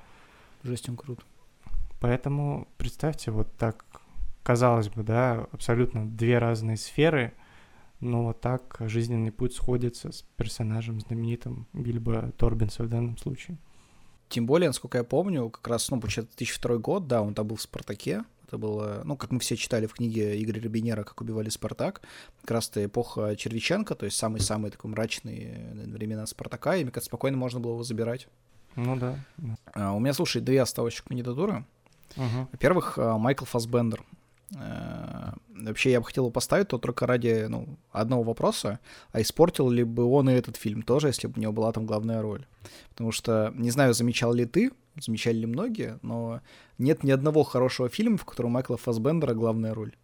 Жесть, 0.62 0.88
он 0.88 0.96
крут. 0.96 1.24
Поэтому 2.00 2.68
представьте, 2.76 3.30
вот 3.30 3.48
так, 3.56 3.84
казалось 4.42 4.88
бы, 4.88 5.02
да, 5.02 5.46
абсолютно 5.52 6.06
две 6.06 6.38
разные 6.38 6.76
сферы, 6.76 7.32
но 8.00 8.24
вот 8.24 8.40
так 8.40 8.76
жизненный 8.80 9.32
путь 9.32 9.54
сходится 9.54 10.12
с 10.12 10.22
персонажем 10.36 11.00
знаменитым 11.00 11.66
Бильбо 11.72 12.32
Торбинса 12.36 12.84
в 12.84 12.88
данном 12.88 13.16
случае. 13.18 13.58
Тем 14.28 14.46
более, 14.46 14.68
насколько 14.68 14.98
я 14.98 15.04
помню, 15.04 15.48
как 15.50 15.66
раз, 15.66 15.90
ну, 15.90 16.00
получается, 16.00 16.36
2002 16.36 16.76
год, 16.78 17.06
да, 17.08 17.22
он 17.22 17.34
там 17.34 17.46
был 17.46 17.56
в 17.56 17.62
«Спартаке», 17.62 18.24
это 18.48 18.56
было, 18.56 19.02
ну, 19.04 19.16
как 19.16 19.30
мы 19.30 19.40
все 19.40 19.56
читали 19.56 19.86
в 19.86 19.92
книге 19.92 20.42
Игоря 20.42 20.62
Рабинера 20.62 21.04
«Как 21.04 21.20
убивали 21.20 21.50
Спартак», 21.50 22.00
как 22.40 22.50
раз-то 22.50 22.84
эпоха 22.84 23.36
Червиченко, 23.36 23.94
то 23.94 24.06
есть 24.06 24.16
самые-самые 24.16 24.70
такой 24.70 24.90
мрачные 24.90 25.70
времена 25.74 26.26
Спартака, 26.26 26.76
и, 26.76 26.82
мне 26.82 26.90
кажется, 26.90 27.08
спокойно 27.08 27.36
можно 27.36 27.60
было 27.60 27.72
его 27.72 27.82
забирать. 27.82 28.26
Ну 28.74 28.96
да. 28.96 29.16
А, 29.74 29.92
у 29.92 30.00
меня, 30.00 30.14
слушай, 30.14 30.40
две 30.40 30.62
оставших 30.62 31.04
кандидатуры. 31.04 31.64
Угу. 32.16 32.48
Во-первых, 32.52 32.98
а, 32.98 33.18
Майкл 33.18 33.44
Фасбендер. 33.44 34.02
А, 34.56 35.34
вообще, 35.48 35.90
я 35.90 36.00
бы 36.00 36.06
хотел 36.06 36.24
его 36.24 36.30
поставить, 36.30 36.68
то 36.68 36.78
только 36.78 37.06
ради 37.06 37.46
ну, 37.48 37.76
одного 37.92 38.22
вопроса, 38.22 38.80
а 39.12 39.20
испортил 39.20 39.68
ли 39.68 39.84
бы 39.84 40.04
он 40.04 40.30
и 40.30 40.32
этот 40.32 40.56
фильм 40.56 40.82
тоже, 40.82 41.08
если 41.08 41.26
бы 41.26 41.34
у 41.36 41.40
него 41.40 41.52
была 41.52 41.70
там 41.72 41.84
главная 41.84 42.22
роль. 42.22 42.46
Потому 42.90 43.12
что, 43.12 43.52
не 43.54 43.70
знаю, 43.70 43.92
замечал 43.92 44.32
ли 44.32 44.46
ты, 44.46 44.70
замечали 45.00 45.38
ли 45.38 45.46
многие, 45.46 45.98
но 46.02 46.40
нет 46.78 47.04
ни 47.04 47.10
одного 47.10 47.42
хорошего 47.42 47.88
фильма, 47.88 48.16
в 48.16 48.24
котором 48.24 48.52
Майкла 48.52 48.76
Фасбендера 48.76 49.34
главная 49.34 49.74
роль. 49.74 49.94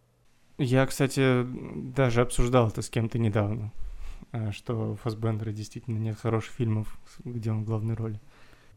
Я, 0.57 0.85
кстати, 0.85 1.45
даже 1.93 2.21
обсуждал 2.21 2.69
это 2.69 2.81
с 2.81 2.89
кем-то 2.89 3.19
недавно, 3.19 3.73
э, 4.31 4.51
что 4.51 4.93
у 4.93 4.95
Фасбендера 4.95 5.51
действительно 5.51 5.97
нет 5.97 6.17
хороших 6.17 6.53
фильмов, 6.53 6.97
где 7.23 7.51
он 7.51 7.63
в 7.63 7.65
главной 7.65 7.95
роли. 7.95 8.21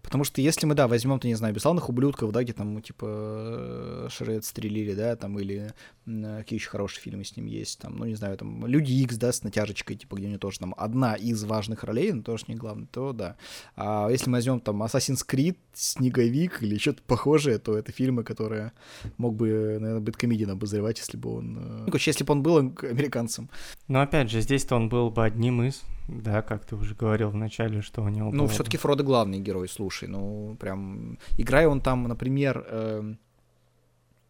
Потому 0.02 0.24
что 0.24 0.40
если 0.40 0.66
мы, 0.66 0.74
да, 0.74 0.88
возьмем, 0.88 1.18
ты 1.20 1.28
не 1.28 1.34
знаю, 1.34 1.54
бесславных 1.54 1.88
ублюдков, 1.88 2.32
да, 2.32 2.42
где 2.42 2.52
там, 2.52 2.74
ну, 2.74 2.80
типа, 2.80 3.06
э, 3.08 4.08
Шред 4.10 4.44
стрелили, 4.44 4.94
да, 4.94 5.16
там, 5.16 5.38
или 5.38 5.74
какие 6.06 6.58
еще 6.58 6.70
хорошие 6.70 7.02
фильмы 7.02 7.24
с 7.24 7.36
ним 7.36 7.46
есть, 7.46 7.78
там, 7.80 7.96
ну, 7.96 8.06
не 8.06 8.14
знаю, 8.14 8.36
там, 8.38 8.66
Люди 8.66 8.92
Икс, 8.92 9.16
да, 9.16 9.32
с 9.32 9.42
натяжечкой, 9.42 9.96
типа, 9.96 10.16
где 10.16 10.26
у 10.26 10.30
него 10.30 10.38
тоже 10.38 10.60
там 10.60 10.74
одна 10.78 11.14
из 11.14 11.44
важных 11.44 11.84
ролей, 11.84 12.12
но 12.12 12.22
тоже 12.22 12.44
не 12.48 12.54
главная, 12.54 12.86
то 12.86 13.12
да. 13.12 13.36
А 13.76 14.08
если 14.08 14.30
мы 14.30 14.38
возьмем 14.38 14.60
там 14.60 14.82
Assassin's 14.82 15.26
Creed, 15.26 15.56
Снеговик 15.74 16.62
или 16.62 16.78
что-то 16.78 17.02
похожее, 17.02 17.58
то 17.58 17.76
это 17.76 17.92
фильмы, 17.92 18.24
которые 18.24 18.72
мог 19.16 19.36
бы, 19.36 19.78
наверное, 19.78 20.00
Бэткомедиан 20.00 20.50
обозревать, 20.50 20.98
если 20.98 21.16
бы 21.16 21.36
он... 21.36 21.58
Э, 21.58 21.78
ну, 21.80 21.86
короче, 21.86 22.10
если 22.10 22.24
бы 22.24 22.32
он 22.32 22.42
был 22.42 22.56
американцем. 22.56 23.50
Но 23.86 24.00
опять 24.00 24.30
же, 24.30 24.40
здесь-то 24.40 24.76
он 24.76 24.88
был 24.88 25.10
бы 25.10 25.24
одним 25.24 25.62
из 25.62 25.82
да, 26.08 26.40
как 26.42 26.64
ты 26.64 26.74
уже 26.74 26.94
говорил 26.94 27.28
в 27.28 27.36
начале, 27.36 27.82
что 27.82 28.02
у 28.02 28.08
него. 28.08 28.30
Ну, 28.32 28.44
было... 28.44 28.48
все-таки 28.48 28.78
Фродо 28.78 29.04
главный 29.04 29.40
герой, 29.40 29.68
слушай, 29.68 30.08
ну 30.08 30.56
прям 30.58 31.18
играя 31.36 31.68
он 31.68 31.82
там, 31.82 32.04
например, 32.04 32.64
э, 32.66 33.14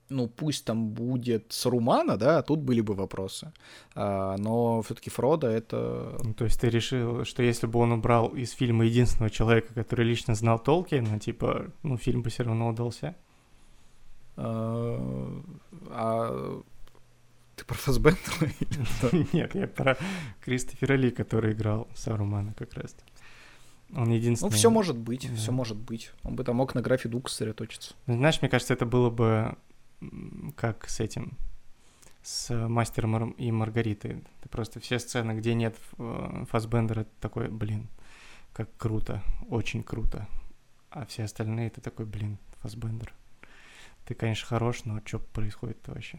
ну 0.08 0.26
пусть 0.26 0.64
там 0.64 0.90
будет 0.90 1.52
Сарумана, 1.52 2.16
да, 2.16 2.42
тут 2.42 2.60
были 2.60 2.80
бы 2.80 2.94
вопросы, 2.94 3.52
а, 3.94 4.36
но 4.38 4.82
все-таки 4.82 5.08
Фродо 5.08 5.46
это. 5.46 6.18
Ну, 6.22 6.34
то 6.34 6.44
есть 6.44 6.60
ты 6.60 6.68
решил, 6.68 7.24
что 7.24 7.44
если 7.44 7.68
бы 7.68 7.78
он 7.78 7.92
убрал 7.92 8.28
из 8.28 8.50
фильма 8.50 8.84
единственного 8.84 9.30
человека, 9.30 9.72
который 9.72 10.04
лично 10.04 10.34
знал 10.34 10.58
Толкина, 10.58 11.20
типа, 11.20 11.66
ну 11.84 11.96
фильм 11.96 12.22
бы 12.22 12.30
все 12.30 12.42
равно 12.42 12.68
удался. 12.70 13.14
А, 14.36 15.42
а 15.90 16.62
ты 17.59 17.64
про 17.64 17.75
Фассбендера? 17.75 18.51
Нет, 19.33 19.55
я 19.55 19.66
про 19.66 19.97
Кристофера 20.40 20.94
Ли, 20.94 21.11
который 21.11 21.53
играл 21.53 21.88
Сарумана 21.94 22.55
как 22.55 22.75
раз. 22.75 22.97
Он 23.94 24.11
единственный. 24.11 24.51
Ну, 24.51 24.57
все 24.57 24.71
может 24.71 24.97
быть, 24.97 25.29
да. 25.29 25.37
все 25.37 25.53
может 25.53 25.77
быть. 25.77 26.12
Он 26.23 26.37
бы 26.37 26.44
там 26.44 26.57
мог 26.57 26.75
на 26.75 26.83
графе 26.83 27.09
Дук 27.09 27.31
сосредоточиться. 27.31 27.94
Ну, 28.07 28.16
знаешь, 28.16 28.40
мне 28.40 28.51
кажется, 28.51 28.75
это 28.75 28.87
было 28.87 29.11
бы 29.11 29.57
как 30.57 30.88
с 30.88 31.01
этим, 31.01 31.37
с 32.23 32.55
Мастером 32.68 33.31
и 33.31 33.51
Маргаритой. 33.51 34.23
Ты 34.42 34.49
просто 34.49 34.81
все 34.81 34.99
сцены, 34.99 35.33
где 35.33 35.55
нет 35.55 35.77
э, 35.99 36.44
Фассбендера, 36.51 37.07
такой, 37.21 37.49
блин, 37.49 37.88
как 38.53 38.68
круто, 38.77 39.23
очень 39.49 39.83
круто. 39.83 40.29
А 40.90 41.07
все 41.07 41.25
остальные, 41.25 41.71
ты 41.71 41.81
такой, 41.81 42.07
блин, 42.07 42.38
Фассбендер. 42.61 43.14
Ты, 44.05 44.14
конечно, 44.14 44.47
хорош, 44.47 44.85
но 44.85 45.01
что 45.05 45.18
происходит-то 45.18 45.92
вообще? 45.92 46.18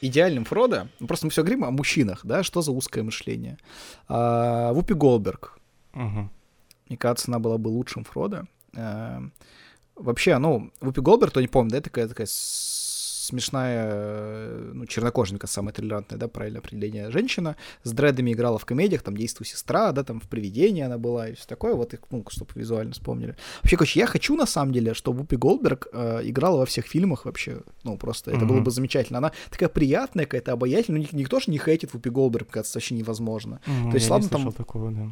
Идеальным 0.00 0.44
Фродо, 0.44 0.88
ну, 0.98 1.06
просто 1.06 1.26
мы 1.26 1.30
все 1.30 1.42
говорим 1.42 1.64
о 1.64 1.70
мужчинах, 1.70 2.20
да, 2.24 2.42
что 2.42 2.62
за 2.62 2.72
узкое 2.72 3.02
мышление. 3.02 3.58
А, 4.08 4.72
Вупи 4.72 4.94
Голберг. 4.94 5.58
Угу. 5.94 6.28
Мне 6.88 6.98
кажется, 6.98 7.30
она 7.30 7.38
была 7.38 7.58
бы 7.58 7.68
лучшим 7.68 8.04
Фродо. 8.04 8.44
А, 8.76 9.22
вообще, 9.96 10.38
ну, 10.38 10.70
Вупи 10.80 11.00
Голберг, 11.00 11.32
кто 11.32 11.40
не 11.40 11.48
помнит, 11.48 11.72
да, 11.72 11.80
такая, 11.80 12.08
такая 12.08 12.26
смешная, 13.30 13.88
э, 13.90 14.70
ну, 14.74 14.86
чернокоженка, 14.86 15.46
самая 15.46 15.72
толерантная, 15.72 16.18
да, 16.18 16.28
правильное 16.28 16.60
определение, 16.60 17.10
женщина, 17.10 17.56
с 17.82 17.92
дредами 17.92 18.32
играла 18.32 18.58
в 18.58 18.64
комедиях, 18.64 19.02
там, 19.02 19.16
«Действуй, 19.16 19.46
сестра», 19.46 19.92
да, 19.92 20.02
там, 20.02 20.20
в 20.20 20.28
«Привидении» 20.28 20.82
она 20.82 20.98
была 20.98 21.28
и 21.28 21.34
все 21.34 21.46
такое, 21.46 21.74
вот, 21.74 21.94
ну, 22.10 22.24
чтобы 22.28 22.50
визуально 22.54 22.92
вспомнили. 22.92 23.36
Вообще, 23.62 23.76
короче, 23.76 24.00
я 24.00 24.06
хочу, 24.06 24.36
на 24.36 24.46
самом 24.46 24.72
деле, 24.72 24.94
чтобы 24.94 25.20
Вупи 25.20 25.36
Голдберг 25.36 25.88
э, 25.92 26.20
играла 26.24 26.58
во 26.58 26.66
всех 26.66 26.86
фильмах 26.86 27.24
вообще, 27.24 27.60
ну, 27.84 27.96
просто, 27.96 28.30
mm-hmm. 28.30 28.36
это 28.36 28.46
было 28.46 28.60
бы 28.60 28.70
замечательно. 28.70 29.18
Она 29.18 29.32
такая 29.50 29.68
приятная, 29.68 30.24
какая-то 30.24 30.52
обаятельная, 30.52 31.06
никто 31.12 31.40
же 31.40 31.50
не 31.50 31.58
хейтит 31.58 31.94
Вупи 31.94 32.10
Голдберг, 32.10 32.48
кажется, 32.48 32.78
вообще 32.78 32.94
невозможно. 32.94 33.60
Mm-hmm, 33.66 33.90
То 33.90 33.94
есть, 33.94 34.10
ладно, 34.10 34.28
там... 34.28 34.52
такого, 34.52 34.90
да. 34.90 35.08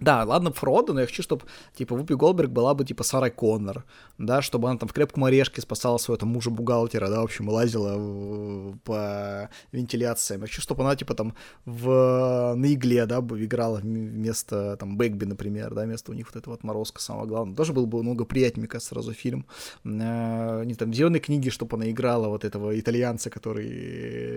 Да, 0.00 0.24
ладно, 0.24 0.52
Фродо, 0.52 0.92
но 0.92 1.00
я 1.00 1.06
хочу, 1.06 1.22
чтобы, 1.22 1.46
типа, 1.74 1.96
Вупи 1.96 2.14
Голдберг 2.14 2.50
была 2.50 2.74
бы, 2.74 2.84
типа, 2.84 3.02
Сара 3.02 3.30
Коннор, 3.30 3.84
да, 4.18 4.42
чтобы 4.42 4.68
она 4.68 4.78
там 4.78 4.88
в 4.88 4.92
крепком 4.92 5.24
орешке 5.24 5.62
спасала 5.62 5.96
своего 5.96 6.18
там 6.18 6.28
мужа-бухгалтера, 6.30 7.08
да, 7.08 7.20
в 7.20 7.24
общем, 7.24 7.48
лазила 7.48 7.96
в, 7.96 8.78
по 8.84 9.48
вентиляциям. 9.72 10.42
Я 10.42 10.46
хочу, 10.48 10.60
чтобы 10.60 10.82
она, 10.82 10.96
типа, 10.96 11.14
там 11.14 11.34
в, 11.64 12.54
на 12.56 12.74
игле, 12.74 13.06
да, 13.06 13.22
бы 13.22 13.42
играла 13.42 13.78
вместо, 13.78 14.76
там, 14.76 14.98
Бэгби, 14.98 15.24
например, 15.24 15.72
да, 15.74 15.84
вместо 15.84 16.12
у 16.12 16.14
них 16.14 16.26
вот 16.26 16.36
этого 16.36 16.54
отморозка 16.54 17.00
самого 17.00 17.24
главного. 17.24 17.56
Тоже 17.56 17.72
был 17.72 17.86
бы 17.86 18.02
много 18.02 18.26
приятнее, 18.26 18.62
мне 18.62 18.68
кажется, 18.68 18.90
сразу 18.90 19.14
фильм. 19.14 19.46
Э, 19.84 20.62
не 20.64 20.74
там, 20.74 20.90
в 20.90 20.94
«Зеленой 20.94 21.20
книге», 21.20 21.50
чтобы 21.50 21.76
она 21.76 21.90
играла 21.90 22.28
вот 22.28 22.44
этого 22.44 22.78
итальянца, 22.78 23.30
который 23.30 23.66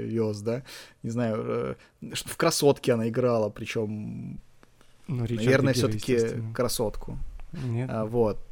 вез, 0.08 0.40
да, 0.40 0.64
не 1.04 1.10
знаю, 1.10 1.76
э, 2.02 2.12
в 2.12 2.38
«Красотке» 2.38 2.94
она 2.94 3.10
играла, 3.10 3.50
причем 3.50 4.40
ну, 5.10 5.26
Наверное, 5.28 5.74
все-таки 5.74 6.20
красотку. 6.54 7.18
Нет. 7.52 7.90
А, 7.92 8.06
вот. 8.06 8.46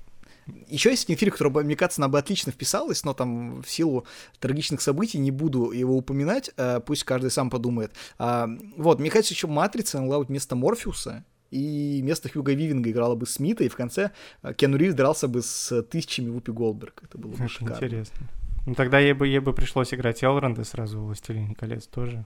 Еще 0.67 0.89
есть 0.89 1.06
один 1.06 1.17
фильм, 1.17 1.32
который, 1.32 1.63
мне 1.63 1.76
кажется, 1.76 2.02
она 2.02 2.08
бы 2.08 2.17
отлично 2.17 2.52
вписалась, 2.52 3.04
но 3.04 3.13
там 3.13 3.62
в 3.62 3.70
силу 3.70 4.06
трагичных 4.39 4.82
событий 4.82 5.20
не 5.20 5.30
буду 5.30 5.72
его 5.72 5.96
упоминать, 5.96 6.52
а, 6.58 6.80
пусть 6.80 7.04
каждый 7.04 7.32
сам 7.32 7.50
подумает. 7.50 7.91
А, 8.17 8.50
вот, 8.78 9.00
мне 9.00 9.10
кажется, 9.10 9.34
еще 9.34 9.48
«Матрица» 9.48 10.00
могла 10.02 10.20
быть 10.20 10.30
вместо 10.30 10.56
Морфеуса, 10.56 11.24
и 11.52 12.00
вместо 12.02 12.30
Хьюга 12.30 12.54
Вивинга 12.54 12.89
играла 12.89 13.15
бы 13.15 13.28
Смита, 13.28 13.63
и 13.63 13.70
в 13.70 13.76
конце 13.76 14.12
а, 14.41 14.54
Кену 14.54 14.78
Ривз 14.78 14.96
дрался 14.96 15.28
бы 15.28 15.41
с 15.41 15.84
тысячами 15.84 16.30
Вупи 16.30 16.52
Голдберг. 16.52 17.04
Это 17.04 17.17
было 17.17 17.32
бы 17.32 17.38
Это 17.43 17.48
шикарно. 17.50 17.76
интересно. 17.76 18.28
Ну 18.65 18.74
тогда 18.74 19.00
ей 19.00 19.13
бы, 19.13 19.28
ей 19.28 19.39
бы 19.39 19.54
пришлось 19.54 19.93
играть 19.93 20.24
Элронда 20.24 20.63
сразу, 20.63 21.00
«Властелин 21.00 21.56
колец» 21.56 21.88
тоже. 21.88 22.26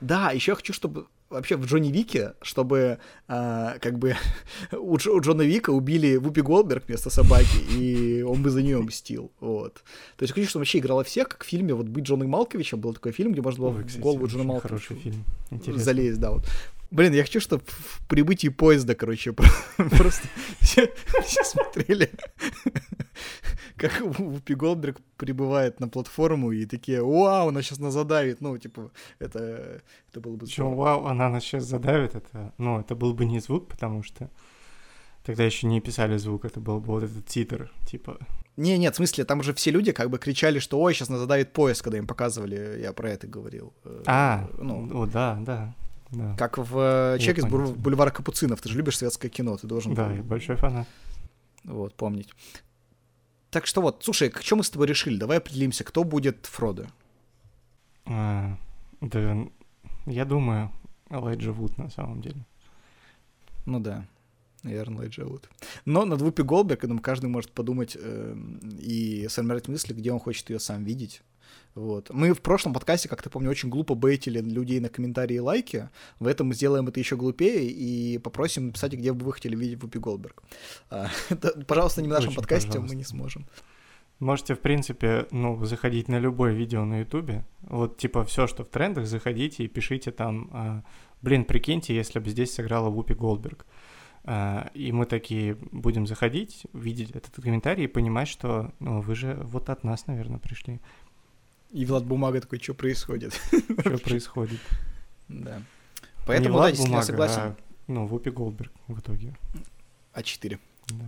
Да, 0.00 0.30
еще 0.30 0.52
я 0.52 0.56
хочу, 0.56 0.72
чтобы 0.72 1.06
вообще 1.30 1.56
в 1.56 1.64
Джонни 1.64 1.90
Вике, 1.90 2.34
чтобы 2.42 2.98
а, 3.28 3.78
как 3.80 3.98
бы 3.98 4.16
у, 4.72 4.96
Дж, 4.98 5.08
у 5.08 5.20
Джона 5.20 5.42
Вика 5.42 5.70
убили 5.70 6.16
Вупи 6.16 6.42
Голдберг 6.42 6.84
вместо 6.88 7.08
собаки, 7.08 7.56
и 7.76 8.22
он 8.22 8.42
бы 8.42 8.50
за 8.50 8.62
нее 8.62 8.80
мстил. 8.82 9.30
Вот. 9.40 9.74
То 10.16 10.22
есть, 10.24 10.34
конечно, 10.34 10.58
вообще 10.58 10.78
играла 10.78 11.04
всех, 11.04 11.28
как 11.28 11.44
в 11.44 11.46
фильме 11.46 11.72
вот 11.72 11.86
«Быть 11.86 12.04
Джоном 12.04 12.28
Малковичем» 12.28 12.80
был 12.80 12.92
такой 12.92 13.12
фильм, 13.12 13.32
где 13.32 13.40
можно 13.40 13.64
было 13.64 13.76
Ой, 13.76 13.84
кстати, 13.84 13.98
в 13.98 14.02
голову 14.02 14.26
Джона 14.26 14.44
Малковича 14.44 14.68
хороший 14.68 14.96
фильм. 14.96 15.24
Интересно. 15.50 15.82
залезть, 15.82 16.20
да. 16.20 16.32
Вот. 16.32 16.44
Блин, 16.90 17.12
я 17.12 17.22
хочу, 17.22 17.40
чтобы 17.40 17.62
в 17.66 18.06
прибытии 18.08 18.48
поезда, 18.48 18.96
короче, 18.96 19.32
просто 19.76 20.28
все 20.60 21.44
смотрели, 21.44 22.10
как 23.80 24.00
Вупи 24.18 24.54
Голдберг 24.54 25.00
прибывает 25.16 25.80
на 25.80 25.88
платформу 25.88 26.52
и 26.52 26.66
такие, 26.66 27.02
вау, 27.02 27.48
она 27.48 27.62
сейчас 27.62 27.78
нас 27.78 27.94
задавит. 27.94 28.40
Ну, 28.40 28.58
типа, 28.58 28.90
это, 29.18 29.80
это 30.10 30.20
было 30.20 30.36
бы... 30.36 30.46
Что, 30.46 30.70
вау, 30.70 31.06
она 31.06 31.28
нас 31.28 31.42
сейчас 31.42 31.64
задавит? 31.64 32.14
Это, 32.14 32.52
ну, 32.58 32.78
это 32.78 32.94
был 32.94 33.14
бы 33.14 33.24
не 33.24 33.40
звук, 33.40 33.68
потому 33.68 34.02
что 34.02 34.30
тогда 35.24 35.44
еще 35.44 35.66
не 35.66 35.80
писали 35.80 36.16
звук, 36.18 36.44
это 36.44 36.60
был 36.60 36.80
бы 36.80 36.86
вот 36.86 37.04
этот 37.04 37.26
титр, 37.26 37.70
типа... 37.86 38.18
Не, 38.56 38.76
нет, 38.76 38.94
в 38.94 38.96
смысле, 38.96 39.24
там 39.24 39.40
уже 39.40 39.54
все 39.54 39.70
люди 39.70 39.92
как 39.92 40.10
бы 40.10 40.18
кричали, 40.18 40.58
что 40.58 40.78
ой, 40.78 40.92
сейчас 40.92 41.08
нас 41.08 41.20
задавит 41.20 41.52
поезд, 41.52 41.82
когда 41.82 41.98
им 41.98 42.06
показывали, 42.06 42.80
я 42.82 42.92
про 42.92 43.10
это 43.10 43.26
говорил. 43.26 43.72
А, 44.06 44.48
ну, 44.58 45.02
о, 45.02 45.06
да, 45.06 45.38
да. 45.40 45.74
Да. 46.10 46.34
Как 46.36 46.58
в 46.58 47.16
«Человек 47.20 47.38
из 47.38 47.44
бульвара 47.44 48.10
Капуцинов». 48.10 48.60
Ты 48.60 48.68
же 48.68 48.76
любишь 48.76 48.98
светское 48.98 49.30
кино, 49.30 49.56
ты 49.56 49.68
должен... 49.68 49.94
Да, 49.94 50.12
я 50.12 50.22
большой 50.22 50.56
фанат. 50.56 50.88
Вот, 51.62 51.94
помнить. 51.94 52.28
Так 53.50 53.66
что 53.66 53.80
вот, 53.80 54.02
слушай, 54.04 54.30
к 54.30 54.42
чему 54.42 54.58
мы 54.58 54.64
с 54.64 54.70
тобой 54.70 54.86
решили? 54.86 55.18
Давай 55.18 55.38
определимся, 55.38 55.82
кто 55.84 56.04
будет 56.04 56.46
Фродо. 56.46 56.86
А, 58.06 58.56
да, 59.00 59.36
я 60.06 60.24
думаю, 60.24 60.70
Элайджа 61.10 61.52
Вуд 61.52 61.76
на 61.76 61.90
самом 61.90 62.20
деле. 62.20 62.46
Ну 63.66 63.80
да, 63.80 64.06
наверное, 64.62 64.98
Элайджа 64.98 65.24
Вуд. 65.24 65.48
Но 65.84 66.04
над 66.04 66.22
Вупи 66.22 66.42
Голберг, 66.42 66.84
я 66.84 66.88
думаю, 66.88 67.02
каждый 67.02 67.26
может 67.26 67.50
подумать 67.50 67.96
э, 68.00 68.36
и 68.78 69.26
сформировать 69.28 69.68
мысли, 69.68 69.94
где 69.94 70.12
он 70.12 70.20
хочет 70.20 70.48
ее 70.50 70.60
сам 70.60 70.84
видеть. 70.84 71.22
Вот. 71.74 72.10
Мы 72.10 72.32
в 72.34 72.40
прошлом 72.40 72.72
подкасте, 72.72 73.08
как 73.08 73.22
ты 73.22 73.30
помню, 73.30 73.50
очень 73.50 73.68
глупо 73.68 73.94
бейтили 73.94 74.40
людей 74.40 74.80
на 74.80 74.88
комментарии 74.88 75.36
и 75.36 75.40
лайки. 75.40 75.88
В 76.18 76.26
этом 76.26 76.48
мы 76.48 76.54
сделаем 76.54 76.88
это 76.88 76.98
еще 76.98 77.16
глупее 77.16 77.70
и 77.70 78.18
попросим 78.18 78.66
написать, 78.66 78.92
где 78.92 79.12
бы 79.12 79.24
вы 79.24 79.32
хотели 79.32 79.54
видеть 79.54 79.80
Вупи 79.80 79.98
Голдберг. 79.98 80.42
А, 80.90 81.08
пожалуйста, 81.66 82.02
не 82.02 82.08
в 82.08 82.10
нашем 82.12 82.34
подкасте, 82.34 82.78
мы 82.80 82.94
не 82.94 83.04
сможем. 83.04 83.46
Можете, 84.18 84.54
в 84.54 84.60
принципе, 84.60 85.26
ну, 85.30 85.64
заходить 85.64 86.08
на 86.08 86.18
любое 86.18 86.52
видео 86.52 86.84
на 86.84 87.00
Ютубе. 87.00 87.46
Вот, 87.62 87.96
типа, 87.96 88.22
все, 88.24 88.46
что 88.46 88.64
в 88.64 88.68
трендах, 88.68 89.06
заходите 89.06 89.64
и 89.64 89.68
пишите 89.68 90.10
там, 90.10 90.50
а, 90.52 90.82
блин, 91.22 91.44
прикиньте, 91.44 91.94
если 91.94 92.18
бы 92.18 92.28
здесь 92.28 92.52
сыграла 92.52 92.90
Вупи 92.90 93.14
Голдберг. 93.14 93.64
А, 94.24 94.70
и 94.74 94.92
мы 94.92 95.06
такие 95.06 95.56
будем 95.72 96.06
заходить, 96.06 96.66
видеть 96.74 97.12
этот 97.12 97.34
комментарий 97.42 97.84
и 97.84 97.88
понимать, 97.88 98.28
что 98.28 98.74
ну, 98.78 99.00
вы 99.00 99.14
же 99.14 99.40
вот 99.44 99.70
от 99.70 99.84
нас, 99.84 100.06
наверное, 100.06 100.38
пришли. 100.38 100.80
И 101.70 101.84
Влад 101.84 102.04
Бумага 102.04 102.40
такой, 102.40 102.58
что 102.58 102.74
происходит? 102.74 103.40
Что 103.80 103.98
происходит? 103.98 104.60
Да. 105.28 105.62
Поэтому, 106.26 106.58
да, 106.58 106.72
Бумага, 106.72 107.02
согласен. 107.02 107.40
А, 107.40 107.56
ну, 107.86 108.06
Вупи 108.06 108.30
Голдберг 108.30 108.72
в 108.88 108.98
итоге. 108.98 109.34
А4. 110.14 110.58
Да. 110.88 111.04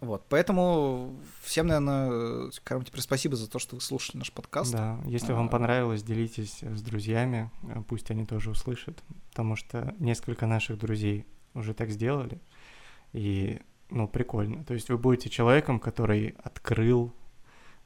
Вот, 0.00 0.24
поэтому 0.30 1.14
всем, 1.42 1.66
наверное, 1.66 2.50
скажем 2.52 2.84
теперь 2.84 3.02
спасибо 3.02 3.36
за 3.36 3.50
то, 3.50 3.58
что 3.58 3.74
вы 3.74 3.82
слушали 3.82 4.16
наш 4.16 4.32
подкаст. 4.32 4.72
Да, 4.72 4.98
если 5.04 5.32
а... 5.32 5.34
вам 5.36 5.50
понравилось, 5.50 6.02
делитесь 6.02 6.62
с 6.62 6.80
друзьями, 6.80 7.50
пусть 7.86 8.10
они 8.10 8.24
тоже 8.24 8.50
услышат, 8.50 9.02
потому 9.28 9.56
что 9.56 9.94
несколько 9.98 10.46
наших 10.46 10.78
друзей 10.78 11.26
уже 11.52 11.74
так 11.74 11.90
сделали, 11.90 12.40
и, 13.12 13.60
ну, 13.90 14.08
прикольно. 14.08 14.64
То 14.64 14.72
есть 14.72 14.88
вы 14.88 14.96
будете 14.96 15.28
человеком, 15.28 15.78
который 15.78 16.34
открыл 16.42 17.12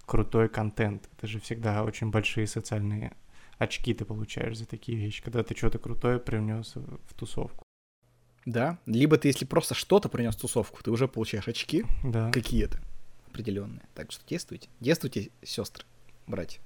крутой 0.07 0.49
контент. 0.49 1.09
Это 1.17 1.27
же 1.27 1.41
всегда 1.41 1.83
очень 1.83 2.11
большие 2.11 2.47
социальные 2.47 3.13
очки 3.59 3.95
ты 3.95 4.05
получаешь 4.05 4.59
за 4.59 4.67
такие 4.67 4.99
вещи, 4.99 5.23
когда 5.23 5.43
ты 5.43 5.57
что-то 5.57 5.79
крутое 5.79 6.19
привнес 6.19 6.75
в 6.75 7.15
тусовку. 7.15 7.63
Да, 8.45 8.79
либо 8.85 9.17
ты, 9.17 9.29
если 9.29 9.45
просто 9.47 9.75
что-то 9.75 10.09
принес 10.09 10.37
в 10.37 10.41
тусовку, 10.41 10.83
ты 10.83 10.91
уже 10.91 11.09
получаешь 11.09 11.49
очки 11.49 11.85
да. 12.03 12.31
какие-то 12.31 12.79
определенные. 13.27 13.83
Так 13.95 14.13
что 14.13 14.23
действуйте, 14.29 14.69
действуйте, 14.81 15.31
сестры, 15.43 15.85
братья. 16.27 16.61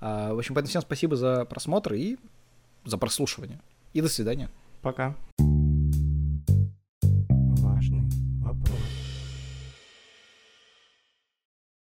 А, 0.00 0.32
в 0.32 0.38
общем, 0.38 0.54
поэтому 0.54 0.70
всем 0.70 0.82
спасибо 0.82 1.16
за 1.16 1.44
просмотр 1.44 1.94
и 1.94 2.18
за 2.84 2.98
прослушивание. 2.98 3.60
И 3.94 4.00
до 4.00 4.08
свидания. 4.08 4.48
Пока. 4.80 5.16